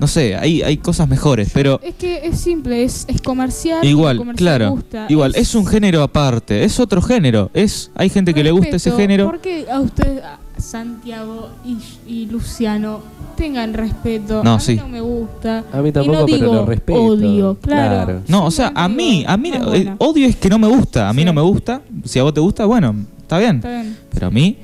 [0.00, 3.84] no sé, hay, hay cosas mejores, pero Es que es simple, es, es comercial.
[3.84, 5.06] igual, comercial claro, gusta.
[5.08, 7.50] igual, es un género aparte, es otro género.
[7.54, 9.26] Es, hay gente que le gusta ese género.
[9.26, 11.76] ¿Por qué a usted, a Santiago y,
[12.06, 13.00] y Luciano,
[13.36, 14.42] tengan respeto?
[14.42, 14.76] No, a mí sí.
[14.76, 15.64] no me gusta.
[15.72, 17.02] A mí Y tampoco, pero lo respeto.
[17.02, 18.04] Odio, claro.
[18.04, 18.22] Claro.
[18.28, 21.08] No, o sea, a mí, a mí, no eh, odio es que no me gusta.
[21.08, 21.26] A mí Sí.
[21.26, 21.82] no me gusta.
[22.04, 23.56] Si a vos te gusta, bueno, está bien.
[23.56, 23.96] Está bien.
[24.12, 24.56] Pero a mí,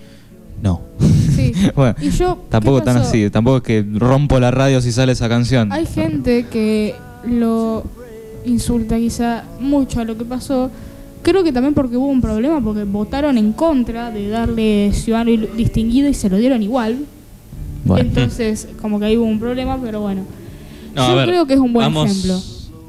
[0.63, 0.81] no.
[1.35, 1.53] Sí.
[1.77, 2.37] bueno, Y yo.
[2.37, 3.29] ¿qué tampoco tan así.
[3.31, 5.73] Tampoco es que rompo la radio si sale esa canción.
[5.73, 6.95] Hay gente que
[7.27, 7.85] lo
[8.45, 10.71] insulta quizá mucho a lo que pasó.
[11.23, 16.09] Creo que también porque hubo un problema, porque votaron en contra de darle ciudadano distinguido
[16.09, 16.99] y se lo dieron igual.
[17.85, 18.05] Bueno.
[18.09, 20.23] Entonces, como que ahí hubo un problema, pero bueno.
[20.95, 22.41] No, Yo ver, creo que es un buen vamos, ejemplo.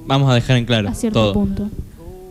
[0.07, 1.33] Vamos a dejar en claro A cierto todo.
[1.33, 1.69] punto.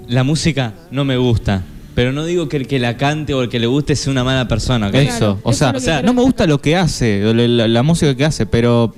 [0.08, 1.62] La música no me gusta,
[1.94, 4.24] pero no digo que el que la cante o el que le guste sea una
[4.24, 4.88] mala persona.
[4.88, 4.94] ¿ok?
[4.94, 8.14] Eso, o eso sea, o no me gusta lo que hace, la, la- la música
[8.14, 8.92] que hace, pero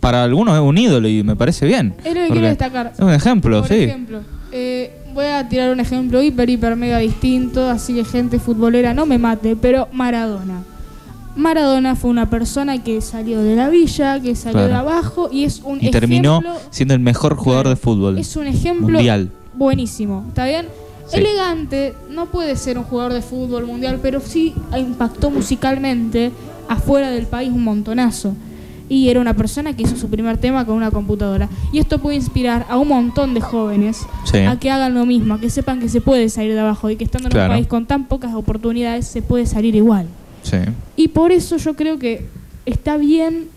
[0.00, 1.94] para algunos es un ídolo y me parece bien.
[2.04, 2.92] Es lo que quiero destacar.
[2.94, 3.84] Es un ejemplo, Por sí.
[3.84, 4.20] ejemplo,
[4.52, 9.04] eh, voy a tirar un ejemplo hiper, hiper, mega distinto, así que gente futbolera no
[9.04, 10.62] me mate, pero Maradona.
[11.34, 14.68] Maradona fue una persona que salió de la villa, que salió Claro.
[14.68, 18.18] de abajo y es un Y terminó ejemplo- siendo el mejor jugador Claro, de fútbol
[18.18, 19.30] Es un ejemplo mundial.
[19.54, 20.66] buenísimo, ¿está bien?
[21.08, 21.16] Sí.
[21.18, 26.30] Elegante, no puede ser un jugador de fútbol mundial, pero sí impactó musicalmente
[26.68, 28.34] afuera del país un montonazo.
[28.88, 31.48] Y era una persona que hizo su primer tema con una computadora.
[31.72, 34.38] Y esto puede inspirar a un montón de jóvenes Sí.
[34.38, 36.96] a que hagan lo mismo, a que sepan que se puede salir de abajo y
[36.96, 37.52] que estando en Claro.
[37.52, 40.06] un país con tan pocas oportunidades se puede salir igual.
[40.42, 40.56] Sí.
[40.96, 42.26] Y por eso yo creo que
[42.64, 43.48] está bien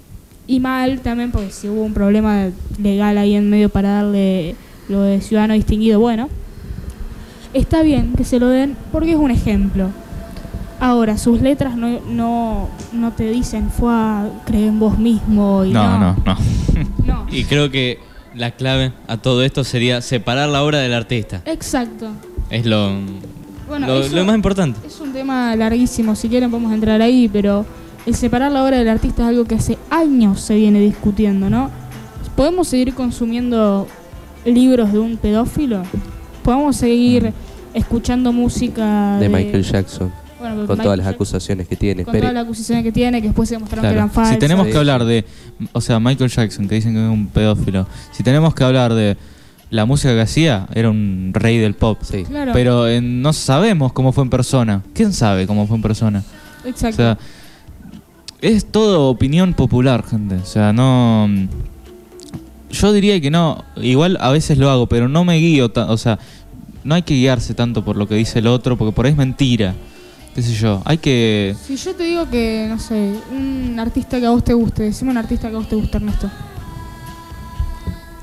[0.48, 2.48] y mal también, porque si hubo un problema
[2.82, 4.56] legal ahí en medio para darle
[4.90, 6.28] lo de ciudadano distinguido, bueno,
[7.54, 9.90] está bien que se lo den porque es un ejemplo.
[10.82, 15.72] Ahora, sus letras no, no, no te dicen, fue a creer en vos mismo y
[15.72, 16.38] No, no, no.
[17.06, 17.28] no.
[17.32, 18.00] Y creo que
[18.36, 21.42] la clave a todo esto sería separar la obra del artista.
[21.46, 22.10] Exacto.
[22.50, 22.94] Es lo,
[23.70, 24.80] Bueno, lo, eso- lo más importante.
[24.88, 27.64] Es un tema larguísimo, si quieren podemos entrar ahí, pero
[28.08, 31.70] el separar la obra del artista es algo que hace años se viene discutiendo, ¿no?
[32.36, 33.88] ¿Podemos seguir consumiendo
[34.46, 35.84] libros de un pedófilo?
[36.44, 37.34] ¿Podemos seguir
[37.76, 40.12] escuchando música de, de Michael Jackson,
[40.42, 42.04] Bueno, con Michael todas las acusaciones que tiene.
[42.04, 43.98] Con Pero- todas las acusaciones que tiene, que después se demostraron que Claro.
[43.98, 44.34] eran falsas.
[44.34, 45.24] Si tenemos que hablar de,
[45.72, 49.16] o sea, Michael Jackson, que dicen que es un pedófilo, si tenemos que hablar de
[49.70, 52.00] la música que hacía, era un rey del pop.
[52.02, 52.24] Sí.
[52.24, 54.82] Claro, Pero eh, no sabemos cómo fue en persona.
[54.94, 56.24] ¿Quién sabe cómo fue en persona?
[56.66, 56.98] O exacto.
[56.98, 57.18] sea,
[58.42, 60.36] es todo opinión popular, gente.
[60.36, 61.30] O sea, no.
[62.72, 63.64] Yo diría que no.
[63.78, 65.72] Igual a veces lo hago, pero no me guío.
[65.76, 66.20] O sea,
[66.84, 69.18] no hay que guiarse tanto por lo que dice el otro, porque por ahí es
[69.18, 69.76] mentira.
[70.36, 70.82] ¿Qué sé yo?
[70.86, 71.56] Hay que.
[71.66, 75.12] si yo te digo que, no sé, un artista que a vos te guste, decime
[75.12, 76.30] un artista que a vos te guste, Ernesto.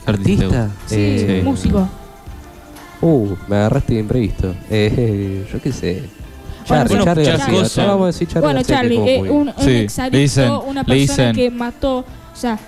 [0.07, 0.71] ¿Artista?
[0.87, 1.87] Sí, Eh, músico.
[3.01, 4.55] Uh, me agarraste de imprevisto.
[4.71, 6.03] Eh, yo qué sé.
[6.65, 7.85] Charlie, Bueno, Charlie muchas García.
[7.87, 10.85] vamos a decir Charlie Bueno, García, Charlie, eh, un, un Sí, exadicto, le dicen- una
[10.85, 10.95] persona
[11.31, 12.05] dicen- que mató, o
[12.37, 12.59] sea,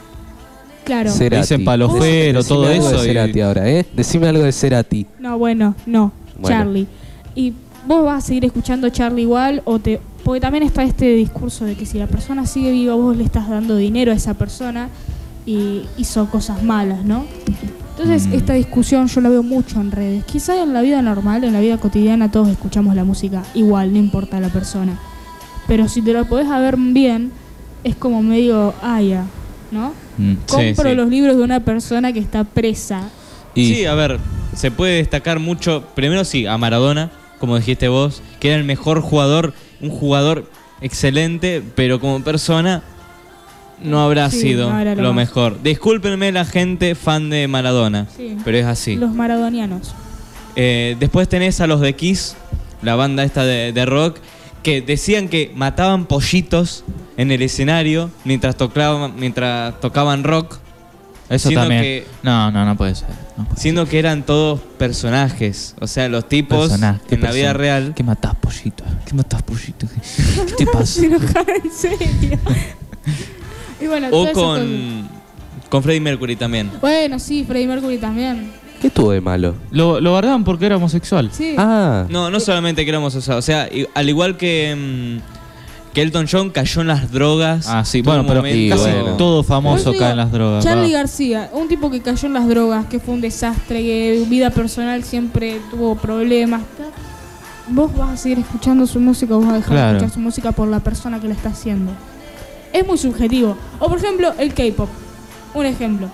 [0.85, 1.11] claro.
[1.11, 1.35] Cerati.
[1.35, 3.29] Le dicen palofero, Decime todo algo de eso.
[3.37, 3.87] y- ahora, ¿eh?
[3.95, 5.07] Decime algo de Cerati.
[5.19, 6.57] No, bueno, no, Bueno.
[6.57, 6.87] Charlie.
[7.35, 7.53] Y
[7.87, 11.75] vos vas a seguir escuchando Charlie igual o te porque también está este discurso de
[11.77, 14.91] que si la persona sigue viva vos le estás dando dinero a esa persona
[15.47, 17.25] y hizo cosas malas, ¿no?
[17.93, 18.35] Entonces, Mm.
[18.35, 20.25] esta discusión yo la veo mucho en redes.
[20.25, 23.99] Quizá en la vida normal, en la vida cotidiana, todos escuchamos la música igual, no
[23.99, 24.99] importa la persona.
[25.67, 27.33] Pero si te lo podés ver bien,
[27.83, 29.25] es como medio, ah, ya,
[29.71, 29.93] ¿no?
[30.19, 30.35] Mm.
[30.47, 30.95] Compro sí.
[30.95, 33.09] los libros de una persona que está presa.
[33.55, 34.19] Y Sí, a ver,
[34.55, 35.85] se puede destacar mucho.
[35.95, 37.11] Primero sí, a Maradona,
[37.41, 40.49] como dijiste vos, que era el mejor jugador, un jugador
[40.81, 42.83] excelente, pero como persona
[43.83, 45.63] no habrá Sí, sido no lo, mejor.
[45.63, 48.37] Discúlpenme la gente fan de Maradona, Sí.
[48.45, 48.97] pero es así.
[48.97, 49.95] Los maradonianos.
[50.57, 52.37] Eh, después tenés a los de Kiss,
[52.83, 54.19] la banda esta de, de rock,
[54.63, 56.85] que decían que mataban pollitos
[57.17, 60.59] en el escenario mientras tocaban, mientras tocaban rock,
[61.31, 61.83] eso siendo también.
[61.83, 63.09] que- No, no, no puede ser.
[63.39, 65.75] no puede siendo que eran todos personajes.
[65.81, 67.93] O sea, los tipos Personaje, ¿qué en la vida real.
[67.95, 68.85] ¿Qué matás, pollito?
[69.07, 69.87] ¿Qué matás, pollito?
[69.89, 70.87] ¿Qué, qué te pasa?
[70.87, 71.17] Se en
[71.73, 72.39] serio.
[73.81, 75.09] y bueno, O con,
[75.69, 76.71] con Freddie Mercury también.
[76.81, 78.53] Bueno, sí, Freddie Mercury también.
[78.81, 79.55] ¿Qué tuvo de malo?
[79.71, 81.31] Lo, lo bardaban porque era homosexual.
[81.33, 81.55] Sí.
[81.59, 85.40] Ah, No, no solamente que éramos o sea, al igual que, mm,
[85.93, 87.67] que Elton John cayó en las drogas.
[87.69, 89.17] Ah, sí, bueno, un pero momento- casi bueno.
[89.17, 90.63] todo famoso cae en las drogas.
[90.65, 90.93] Charlie.
[90.93, 95.03] García, un tipo que cayó en las drogas, que fue un desastre, que vida personal
[95.05, 96.63] siempre tuvo problemas.
[97.69, 99.91] Vos vas a seguir escuchando su música, vos vas a dejar Claro.
[99.93, 101.93] de escuchar su música por la persona que la está haciendo.
[102.73, 103.57] Es muy subjetivo.
[103.79, 104.89] O por ejemplo, el K-pop.
[105.55, 106.09] Un ejemplo.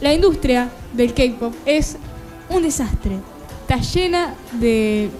[0.00, 1.96] La industria del K-pop es
[2.50, 3.16] un desastre.
[3.62, 5.10] Está llena de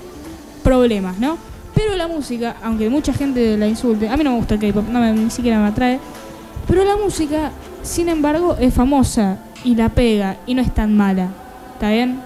[0.63, 1.37] problemas, ¿no?
[1.79, 4.89] Pero la música, aunque mucha gente la insulte, a mí no me gusta el K-pop,
[4.89, 6.01] no ni siquiera me atrae.
[6.67, 7.53] Pero la música,
[7.85, 11.29] sin embargo, es famosa y la pega y no es tan mala.
[11.75, 12.19] ¿Está bien?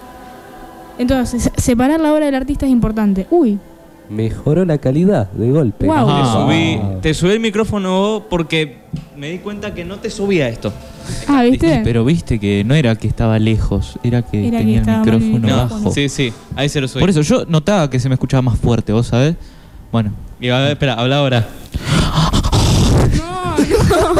[0.97, 3.27] Entonces, se- separar la obra del artista es importante.
[3.29, 3.59] Uy,
[4.13, 5.85] mejoró la calidad de golpe.
[5.87, 6.31] Te Ah.
[6.45, 8.77] subí, te subí el micrófono porque
[9.17, 10.71] me di cuenta que no te subía esto.
[11.27, 11.81] ah, ¿viste?
[11.83, 15.91] Pero viste que no era que estaba lejos, era que Era tenía el micrófono bajo.
[15.91, 16.99] Sí, sí, ahí se lo subí.
[17.01, 19.35] Por eso yo notaba que se me escuchaba más fuerte, ¿vos sabés?
[19.91, 21.47] Bueno, Y a ver, espera, habla ahora.
[23.17, 24.15] No, no.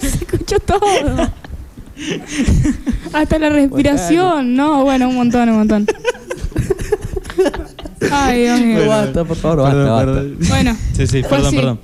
[0.00, 1.30] se escuchó todo.
[3.12, 4.54] Hasta la respiración.
[4.54, 5.86] No, bueno, un montón, un montón.
[8.10, 8.88] Ay, Dios mío.
[8.88, 10.22] basta, por favor, basta, basta.
[10.48, 11.56] Bueno, Sí, sí, Fue perdón, así.
[11.56, 11.80] perdón.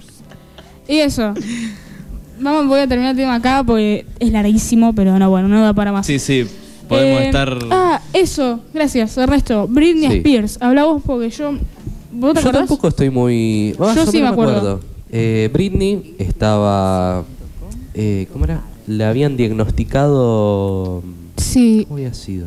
[0.89, 1.35] y eso.
[2.41, 5.73] Vamos, voy a terminar el tema acá porque es larguísimo, pero no, bueno, no da
[5.73, 6.07] para más.
[6.07, 6.45] Sí, sí,
[6.89, 7.57] podemos Eh, estar...
[7.71, 9.67] Ah, eso, gracias, Ernesto.
[9.69, 10.17] Britney Sí.
[10.19, 10.59] Spears.
[10.61, 11.53] Habla vos porque yo.
[12.11, 12.69] ¿Vos te Yo acordás?
[12.69, 13.75] tampoco estoy muy.
[13.79, 14.81] más Yo o sí me acuerdo.
[15.11, 17.25] Eh, Britney estaba.
[17.95, 18.63] Eh, ¿Cómo era?
[18.87, 21.03] Le habían diagnosticado.
[21.37, 21.85] Sí.
[21.89, 22.47] ¿Cómo había sido?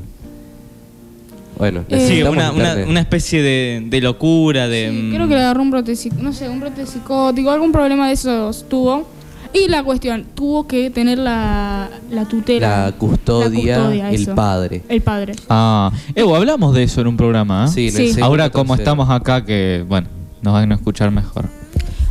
[1.58, 4.90] Bueno, Eh, Sí, una, una, especie de, de locura, de...
[4.90, 8.08] Sí, mm, creo que le agarró un brote no sé, un brote psicótico, algún problema
[8.08, 9.08] de esos tuvo.
[9.54, 12.86] Y la cuestión, tuvo que tener la, la tutela.
[12.88, 14.36] La custodia, La custodia, el eso.
[14.36, 14.84] padre.
[14.90, 15.34] El padre.
[15.48, 17.68] ah, Evo, hablamos de eso en un programa, ¿eh?
[17.70, 18.20] Sí, Sí.
[18.22, 18.84] Ahora como tercero.
[18.92, 20.10] estamos acá que, bueno,
[20.42, 21.46] nos van a escuchar mejor.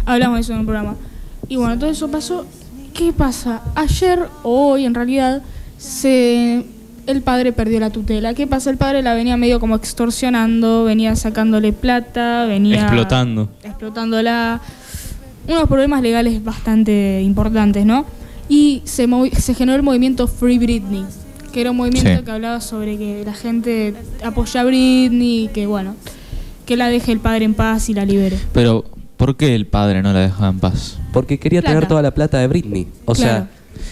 [0.06, 0.96] Hablamos de eso en el programa.
[1.46, 2.46] Y bueno, todo eso pasó.
[2.94, 3.60] ¿Qué pasa?
[3.74, 5.42] Ayer o hoy en realidad
[5.76, 6.64] se
[7.06, 8.34] el padre perdió la tutela.
[8.34, 8.70] ¿Qué pasa?
[8.70, 13.48] El padre la venía medio como extorsionando, venía sacándole plata, venía Explotando.
[13.62, 14.60] explotándola.
[15.46, 18.06] Unos problemas legales bastante importantes, ¿no?
[18.48, 19.06] Y se,
[19.38, 21.04] se generó el movimiento Free Britney,
[21.52, 22.24] que era un movimiento Sí.
[22.24, 23.94] que hablaba sobre que la gente
[24.24, 25.96] apoya a Britney y que, bueno,
[26.66, 28.38] que la deje el padre en paz y la libere.
[28.54, 28.84] Pero,
[29.18, 30.98] ¿por qué el padre no la dejaba en paz?
[31.12, 31.74] Porque quería Plata.
[31.74, 32.86] tener toda la plata de Britney.
[33.04, 33.32] O Claro.
[33.32, 33.48] sea,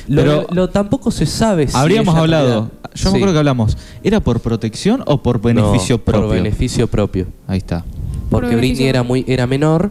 [0.08, 1.76] lo, Pero- lo- tampoco se sabe si.
[1.76, 3.16] Habríamos hablado, yo me Sí.
[3.16, 6.22] acuerdo que hablamos, ¿era por protección o por beneficio No, propio?
[6.28, 7.26] Por beneficio propio.
[7.46, 7.84] Ahí está.
[8.30, 9.90] Por Porque Britney era muy era menor.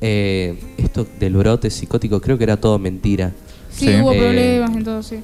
[0.00, 3.32] eh, esto del brote psicótico creo que era todo mentira.
[3.70, 3.94] Sí, Sí.
[4.00, 5.16] hubo Eh, problemas en todo, sí.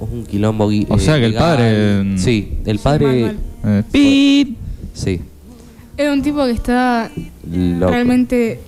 [0.00, 1.56] Un quilombo gui- O eh, sea que el legal.
[1.56, 3.22] padre, mm, Sí, el Sí, padre.
[3.22, 3.38] mal.
[3.92, 4.54] Eh.
[4.92, 5.20] Sí.
[5.96, 7.10] Era un tipo que estaba
[7.50, 7.92] loco.
[7.92, 8.60] realmente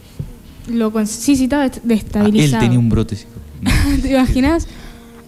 [0.68, 1.04] loco.
[1.06, 2.62] Sí, sí, estaba dest- Ah, él destabilizado.
[2.62, 3.40] tenía un brote psicótico.
[4.02, 4.66] ¿Te imaginas?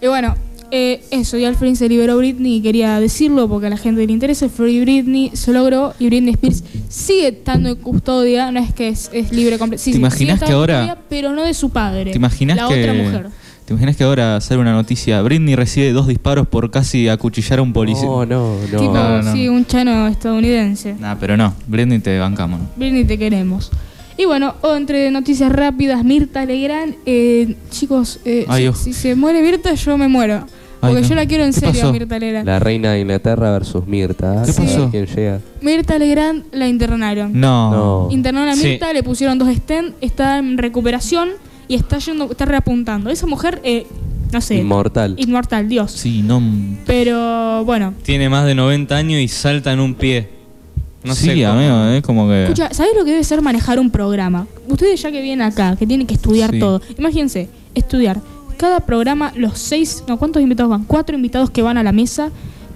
[0.03, 0.35] Y bueno,
[0.69, 4.05] eh, eso, y al fin se liberó Britney y quería decirlo porque a la gente
[4.05, 4.49] le interesa.
[4.49, 8.51] Free Britney se logró y Britney Spears sigue estando en custodia.
[8.51, 9.81] No es que es, es libre completo.
[9.81, 12.11] Sí, ¿Te imaginas sigue estando que en ahora- custodia, pero no de su padre.
[12.11, 13.27] ¿Te imaginas la que otra mujer.
[13.63, 15.21] ¿Te imaginas que ahora sale una noticia?
[15.21, 18.03] Britney recibe dos disparos por casi acuchillar a un policía.
[18.05, 18.77] No, no, no.
[18.79, 19.31] tipo, No, no.
[19.33, 20.95] sí, un chano estadounidense.
[20.99, 22.59] Nah, pero no, Britney te bancamos.
[22.75, 23.71] Britney, te queremos.
[24.17, 26.95] Y bueno, o entre noticias rápidas, Mirta Legrand.
[27.05, 30.45] Eh, chicos, eh, Ay, si, si se muere Mirta, yo me muero.
[30.79, 31.07] Porque Ay, no.
[31.07, 31.93] yo la quiero en ¿Qué serio, pasó?
[31.93, 32.45] Mirta Legrand.
[32.45, 34.43] La reina de Inglaterra versus Mirta.
[34.45, 34.89] ¿Qué A ver pasó?
[34.91, 35.39] ¿Quién llega?
[35.61, 37.31] Mirta Legrand la internaron.
[37.33, 37.71] No.
[37.71, 38.07] No.
[38.11, 38.67] Internaron a Sí.
[38.67, 41.29] Mirta, le pusieron dos stents, está en recuperación
[41.67, 43.09] y está yendo, está reapuntando.
[43.09, 43.87] Esa mujer, eh,
[44.33, 45.15] no sé, Inmortal.
[45.17, 45.91] inmortal, Dios.
[45.91, 46.41] Sí, no.
[46.85, 50.29] Pero bueno, Tiene más de 90 años y salta en un pie.
[51.03, 51.45] No sí, sé.
[51.45, 52.43] amigo, es como que.
[52.43, 54.47] escucha, ¿sabés lo que debe ser manejar un programa?
[54.67, 56.59] Ustedes ya que vienen acá, que tienen que estudiar Sí.
[56.59, 56.81] todo.
[56.97, 58.21] Imagínense, estudiar.
[58.57, 60.85] Cada programa, los seis, no, ¿cuántos invitados van?
[60.85, 62.29] Cuatro invitados que van a la mesa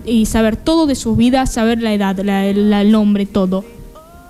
[0.06, 3.64] y saber todo de sus vidas, saber la edad, la- la- el nombre, todo.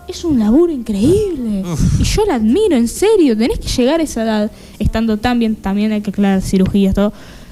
[0.08, 1.64] Es un laburo increíble.
[2.00, 3.36] Y yo la admiro, en serio.
[3.38, 7.12] Tenés que llegar a esa edad, estando tan bien, también hay que aclarar cirugías, todo.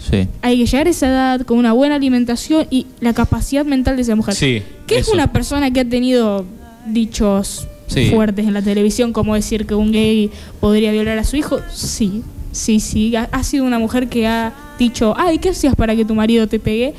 [0.09, 0.27] Sí.
[0.41, 4.03] Hay que llegar a esa edad con una buena alimentación y la capacidad mental de
[4.03, 4.35] esa mujer.
[4.35, 4.61] Sí.
[4.87, 6.45] ¿Qué es una persona que ha tenido
[6.87, 8.09] dichos Sí.
[8.09, 11.59] fuertes en la televisión, como decir que un gay podría violar a su hijo?
[11.73, 13.15] Sí, sí, sí.
[13.15, 16.47] Ha, ha sido una mujer que ha dicho, ay, ¿qué hacías para que tu marido
[16.47, 16.93] te pegue?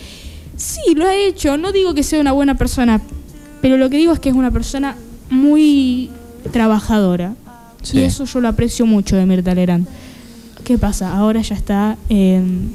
[0.57, 1.57] Sí, lo ha hecho.
[1.59, 3.01] No digo que sea una buena persona,
[3.61, 4.97] pero lo que digo es que es una persona
[5.31, 6.11] muy
[6.53, 7.35] trabajadora.
[7.83, 7.99] Sí.
[7.99, 9.87] Y eso yo lo aprecio mucho de Mirta Legrand.
[10.65, 11.17] ¿Qué pasa?
[11.17, 12.73] Ahora ya está en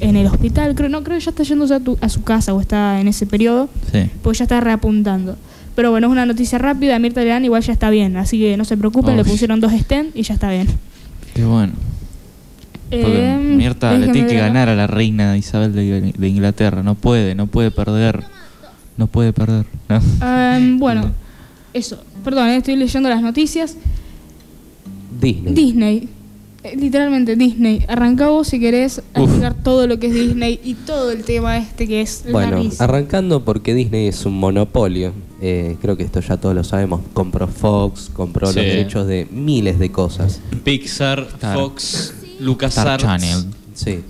[0.00, 2.52] en el hospital, creo, no, creo que ya está yéndose a, tu- a su casa
[2.54, 4.10] o está en ese periodo, Sí.
[4.22, 5.36] pues ya está reapuntando.
[5.76, 8.64] Pero bueno, es una noticia rápida, Mirta Legrand igual ya está bien, así que no
[8.64, 10.66] se preocupen, le pusieron dos stents y ya está bien.
[11.34, 11.72] Qué bueno.
[12.90, 14.44] Porque Eh, Mirta le tiene que ver.
[14.46, 16.82] ganar a la reina Isabel de, de Inglaterra.
[16.82, 18.24] No puede, no puede perder.
[18.96, 19.64] No puede perder.
[19.88, 20.00] ¿no?
[20.56, 21.12] Em, bueno,
[21.72, 22.02] eso.
[22.24, 23.76] Perdón, eh, estoy leyendo las noticias.
[25.20, 25.54] Disney.
[25.54, 26.08] Disney.
[26.62, 27.84] Eh, Literalmente Disney.
[27.88, 31.88] Arranca vos si querés explicar todo lo que es Disney y todo el tema este
[31.88, 32.84] que es Bueno, larguísimo.
[32.84, 35.12] arrancando porque Disney es un monopolio.
[35.40, 37.00] Eh, creo que esto ya todos lo sabemos.
[37.14, 38.56] Compró Fox, compró Sí.
[38.56, 40.40] los derechos de miles de cosas.
[40.62, 43.04] Pixar, Star- Fox, Star LucasArts.
[43.04, 43.44] Channel.
[43.74, 44.00] Sí.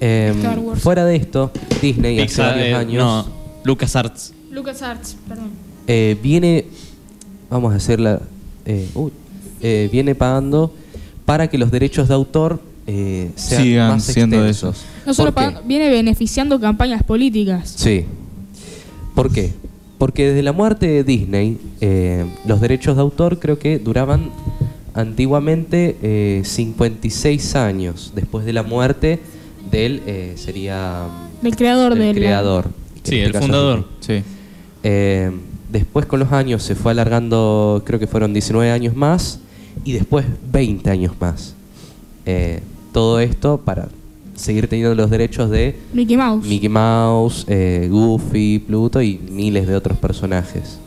[0.00, 0.80] Em, Star Wars.
[0.82, 1.50] fuera de esto,
[1.80, 3.26] Disney hace Pixar, varios eh, años no,
[3.64, 4.32] LucasArts.
[4.50, 5.50] LucasArts, perdón.
[5.86, 6.64] eh, viene,
[7.50, 8.20] vamos a hacerla,
[8.64, 9.12] eh, uy,
[9.60, 10.72] eh, viene pagando
[11.28, 14.82] para que los derechos de autor eh, sean Sigan más siendo extensos.
[15.04, 15.34] No solo
[15.66, 17.74] viene beneficiando campañas políticas.
[17.76, 18.06] Sí.
[19.14, 19.52] ¿Por qué?
[19.98, 24.30] Porque desde la muerte de Disney, eh, los derechos de autor creo que duraban
[24.94, 29.20] antiguamente eh, 56 años después de la muerte
[29.70, 31.08] del, eh, sería...
[31.42, 32.70] Del creador del creador.
[33.02, 33.86] Sí, el este fundador.
[34.00, 34.22] Sí.
[34.82, 35.30] Eh,
[35.70, 39.40] después con los años se fue alargando, creo que fueron 19 años más
[39.84, 41.54] y después 20 años más.
[42.26, 42.60] Eh,
[42.92, 43.88] todo esto para
[44.34, 46.46] seguir teniendo los derechos de Mickey Mouse.
[46.46, 50.78] Mickey Mouse, eh, Goofy, Pluto y miles de otros personajes.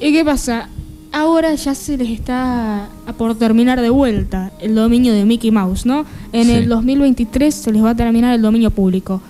[0.00, 0.68] ¿Y qué pasa?
[1.12, 5.84] Ahora ya se les está a por terminar de vuelta el dominio de Mickey Mouse,
[5.84, 6.06] ¿no?
[6.32, 6.52] En Sí.
[6.52, 9.20] el 2023 se les va a terminar el dominio público.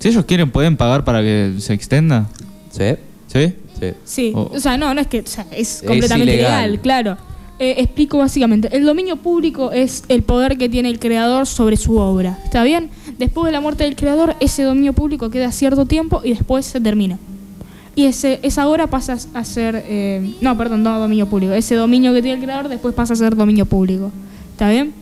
[0.00, 2.26] Si ellos quieren, pueden pagar para que se extenda.
[2.70, 2.94] ¿Sí?
[3.26, 3.52] ¿Sí?
[3.78, 3.86] Sí.
[4.04, 4.50] Sí, Oh.
[4.54, 6.70] o sea, no, no es que o sea, es completamente ilegal.
[6.70, 7.16] ilegal, claro.
[7.62, 11.96] Eh, explico básicamente, el dominio público es el poder que tiene el creador sobre su
[11.96, 12.90] obra, ¿está bien?
[13.20, 16.80] Después de la muerte del creador, ese dominio público queda cierto tiempo y después se
[16.80, 17.20] termina.
[17.94, 22.12] Y ese, esa obra pasa a ser, eh, no, perdón, no dominio público, ese dominio
[22.12, 24.10] que tiene el creador después pasa a ser dominio público,
[24.50, 24.92] ¿está bien?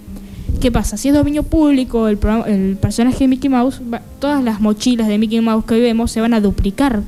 [0.60, 0.98] ¿Qué pasa?
[0.98, 3.80] Si es dominio público, el, el personaje de Mickey Mouse,
[4.18, 7.00] todas las mochilas de Mickey Mouse que vemos se van a duplicar.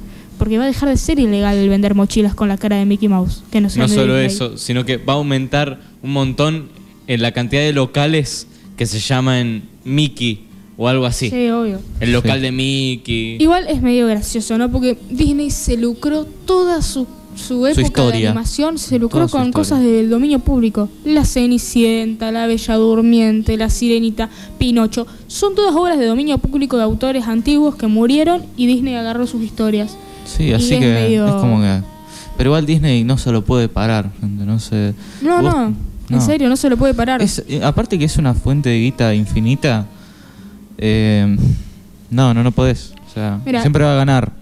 [0.43, 3.09] Porque va a dejar de ser ilegal el vender mochilas con la cara de Mickey
[3.09, 3.45] Mouse.
[3.53, 6.68] Que no, No solo eso, sino que va a aumentar un montón
[7.07, 10.40] en la cantidad de locales que se llaman Mickey
[10.76, 11.30] o algo así.
[11.30, 11.78] Sí, obvio.
[12.01, 12.43] El local Sí.
[12.43, 13.36] de Mickey.
[13.40, 14.68] Igual es medio gracioso, ¿no?
[14.72, 18.30] Porque Disney se lucró toda su, su época de historia.
[18.30, 19.53] animación, se lucró Toda con historia.
[19.53, 20.88] cosas del dominio público.
[21.05, 24.28] La Cenicienta, La Bella Durmiente, La Sirenita,
[24.59, 25.07] Pinocho.
[25.28, 29.43] Son todas obras de dominio público de autores antiguos que murieron y Disney agarró sus
[29.43, 29.97] historias.
[30.25, 31.81] Sí, Y así es que medio- es como que...
[32.37, 34.95] Pero igual Disney no se lo puede parar, gente, no sé...
[35.20, 35.75] No, Vos- no,
[36.16, 37.20] en serio, no se lo puede parar.
[37.23, 39.87] Es- eh, aparte que es una fuente de guita infinita,
[40.79, 41.37] eh,
[42.11, 42.93] no, no, no podés.
[43.09, 44.33] O sea, siempre va a ganar.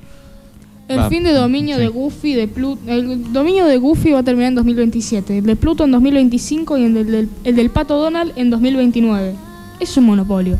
[0.88, 1.82] El Va, fin de dominio sí.
[1.82, 2.80] de Goofy, de Pluto.
[2.88, 5.38] El dominio de Goofy va a terminar en 2027.
[5.38, 9.34] El de Pluto en 2025 y el del, el del Pato Donald en 2029.
[9.78, 10.58] Es un monopolio.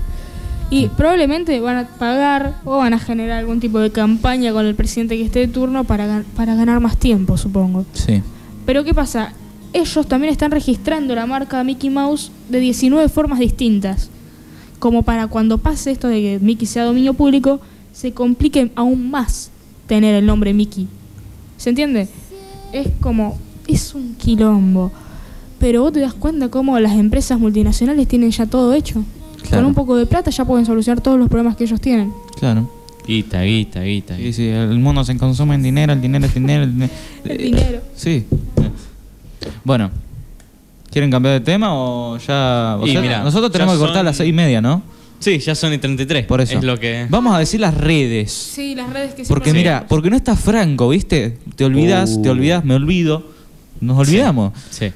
[0.70, 4.76] Y probablemente van a pagar o van a generar algún tipo de campaña con el
[4.76, 7.84] presidente que esté de turno para, para ganar más tiempo, supongo.
[7.92, 8.22] Sí.
[8.64, 9.32] Pero ¿qué pasa?
[9.72, 14.10] Ellos también están registrando la marca Mickey Mouse de 19 formas distintas.
[14.78, 17.60] Como para cuando pase esto de que Mickey sea dominio público,
[17.92, 19.50] se complique aún más
[19.86, 20.86] tener el nombre Mickey.
[21.56, 22.08] ¿Se entiende?
[22.72, 24.92] Es como, es un quilombo.
[25.58, 29.04] Pero vos te das cuenta cómo las empresas multinacionales tienen ya todo hecho.
[29.42, 29.56] Claro.
[29.58, 32.12] Con un poco de plata ya pueden solucionar todos los problemas que ellos tienen.
[32.38, 32.70] Claro.
[33.06, 34.16] Guita, guita, guita.
[34.16, 36.62] Sí, sí, el mundo se consume en dinero, el dinero es dinero.
[36.64, 36.90] El, dine-
[37.24, 37.80] El dinero.
[37.96, 38.26] Sí.
[39.64, 39.90] Bueno,
[40.90, 42.76] ¿quieren cambiar de tema o ya...?
[42.80, 44.82] o Y sea, mira, nosotros tenemos que cortar a las seis y media, ¿no?
[45.18, 46.24] Sí, ya son y 33.
[46.24, 46.56] Por eso.
[46.58, 47.06] Es lo que.
[47.10, 48.32] Vamos a decir las redes.
[48.32, 51.36] Sí, las redes que Porque siempre- mira, porque no está Franco, ¿viste?
[51.56, 52.22] Te olvidas, Uh.
[52.22, 53.26] te olvidas, me olvido.
[53.82, 54.52] Nos olvidamos.
[54.70, 54.92] Sí.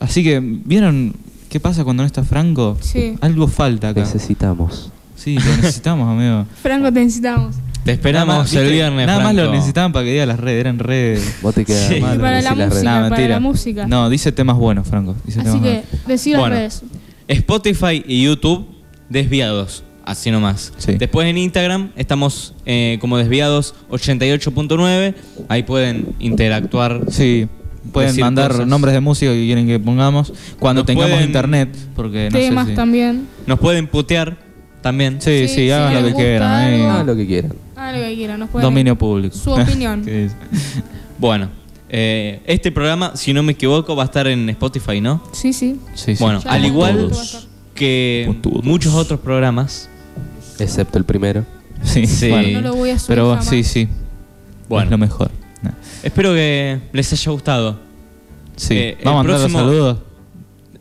[0.00, 1.14] Así que, ¿vieron
[1.50, 2.78] qué pasa cuando no está Franco?
[2.80, 3.16] Sí.
[3.20, 4.00] Algo falta acá.
[4.00, 4.90] Necesitamos.
[5.16, 6.46] Sí, lo necesitamos, amigo.
[6.62, 7.56] Franco, te necesitamos.
[7.84, 8.74] Te esperamos más, el ¿viste?
[8.74, 9.06] viernes.
[9.06, 11.36] Nada más lo necesitaban para que diga las redes, eran redes.
[11.42, 12.00] Vos te quedas Sí.
[12.00, 12.74] mal Y para decir la las redes.
[12.74, 12.84] música.
[12.90, 13.28] Nah, para mentira.
[13.28, 13.86] la música.
[13.86, 15.16] No, dice temas buenos, Franco.
[15.24, 16.56] Dice Así temas que, decí las Bueno.
[16.56, 16.82] redes.
[17.28, 18.66] Spotify y YouTube,
[19.08, 19.82] desviados.
[20.04, 20.72] Así nomás.
[20.78, 20.92] Sí.
[20.94, 25.14] Después en Instagram estamos eh, como desviados 88.9.
[25.48, 27.02] Ahí pueden interactuar.
[27.10, 27.48] Sí,
[27.92, 28.66] pueden Decir mandar cosas.
[28.66, 32.64] nombres de música que quieren que pongamos cuando Nos tengamos pueden- internet, porque no Temas
[32.66, 32.76] sé si...
[32.76, 33.26] también.
[33.46, 34.36] Nos pueden putear
[34.82, 35.20] también.
[35.20, 36.50] Sí, sí, Sí, si hagan lo que gusta quieran.
[36.52, 36.76] algo.
[36.84, 36.88] eh.
[36.90, 37.52] Ah, lo que quieran.
[37.76, 38.38] Ah, lo que quieran.
[38.40, 39.36] Nos pueden- Dominio público.
[39.36, 40.02] Su opinión.
[40.04, 40.36] ¿Qué dice?
[41.18, 41.50] Bueno,
[41.90, 45.22] eh, este programa, si no me equivoco, va a estar en Spotify, ¿no?
[45.32, 45.78] Sí, sí.
[45.94, 46.22] Sí, sí.
[46.22, 47.48] Bueno, Ya al igual todos.
[47.74, 48.64] que todos.
[48.64, 49.88] muchos otros programas,
[50.58, 51.44] Excepto el primero.
[51.82, 52.28] Sí, Sí.
[52.28, 52.60] bueno.
[52.60, 53.46] No lo voy a subir Pero jamás.
[53.46, 53.88] sí, sí.
[54.68, 54.84] Bueno.
[54.84, 55.30] Es lo mejor.
[56.02, 57.78] Espero que les haya gustado.
[58.56, 58.74] Sí.
[58.76, 59.98] Eh, Vamos a mandar los próximo- saludos.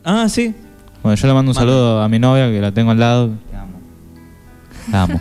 [0.04, 0.54] Ah, sí.
[1.04, 1.72] Bueno, yo le mando un Manda.
[1.72, 3.30] saludo a mi novia, que la tengo al lado.
[3.52, 3.80] La amo.
[4.92, 5.20] La amo.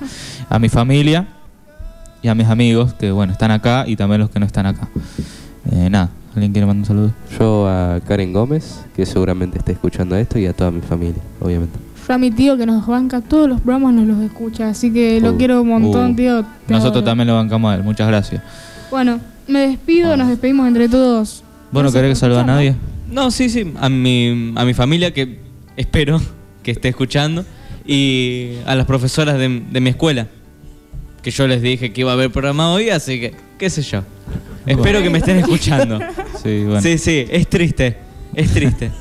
[0.50, 1.26] a mi familia
[2.22, 4.88] y a mis amigos, que bueno, están acá y también los que no están acá.
[5.70, 7.12] Eh, nada, ¿alguien quiere mandar un saludo?
[7.38, 11.78] Yo a Karen Gómez, que seguramente esté escuchando esto, y a toda mi familia, obviamente.
[12.08, 15.20] Yo a mi tío que nos banca todos los programas nos los escucha, así que
[15.20, 16.42] lo Uh, quiero un montón, Uh, tío.
[16.66, 17.04] te Nosotros adoro.
[17.04, 18.42] también lo bancamos a él, muchas gracias.
[18.90, 21.42] Bueno, me despido, nos despedimos entre todos.
[21.72, 22.74] Bueno, Gracias ¿querés que por salude a nadie?
[23.10, 23.72] No, sí, sí.
[23.80, 25.40] A mi, a mi familia que
[25.76, 26.20] espero
[26.62, 27.44] que esté escuchando.
[27.86, 30.28] Y a las profesoras de, de mi escuela.
[31.22, 34.02] Que yo les dije que iba a haber programa hoy, así que, qué sé yo.
[34.66, 35.98] Espero que me estén escuchando.
[36.42, 36.80] Sí, bueno.
[36.80, 37.96] Sí, sí, es triste.
[38.32, 38.92] Es triste.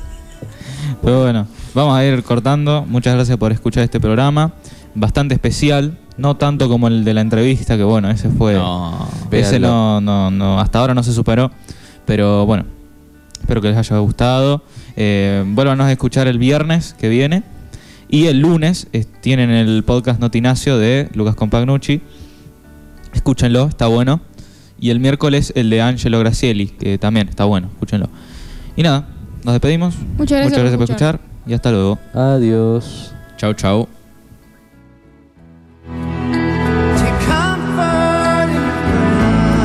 [1.02, 2.84] Pero bueno, vamos a ir cortando.
[2.88, 4.54] Muchas gracias por escuchar este programa.
[4.96, 8.54] Bastante especial, no tanto como el de la entrevista, que bueno, ese fue.
[8.54, 9.08] No.
[9.30, 11.50] ese no, no, no, hasta ahora no se superó.
[12.04, 12.64] Pero bueno,
[13.40, 14.62] espero que les haya gustado.
[14.96, 17.44] Eh, vuélvanos a escuchar el viernes que viene.
[18.10, 22.00] Y el lunes eh, tienen el podcast Notinacio de Lucas Compagnucci.
[23.14, 24.20] Escúchenlo, está bueno.
[24.80, 28.08] Y el miércoles el de Angelo Gracieli, que también está bueno, escúchenlo.
[28.76, 29.08] Y nada,
[29.44, 29.94] nos despedimos.
[30.16, 31.98] Muchas gracias Muchas gracias por por escuchar y hasta luego.
[32.14, 33.12] Adiós.
[33.36, 33.97] Chau, chau.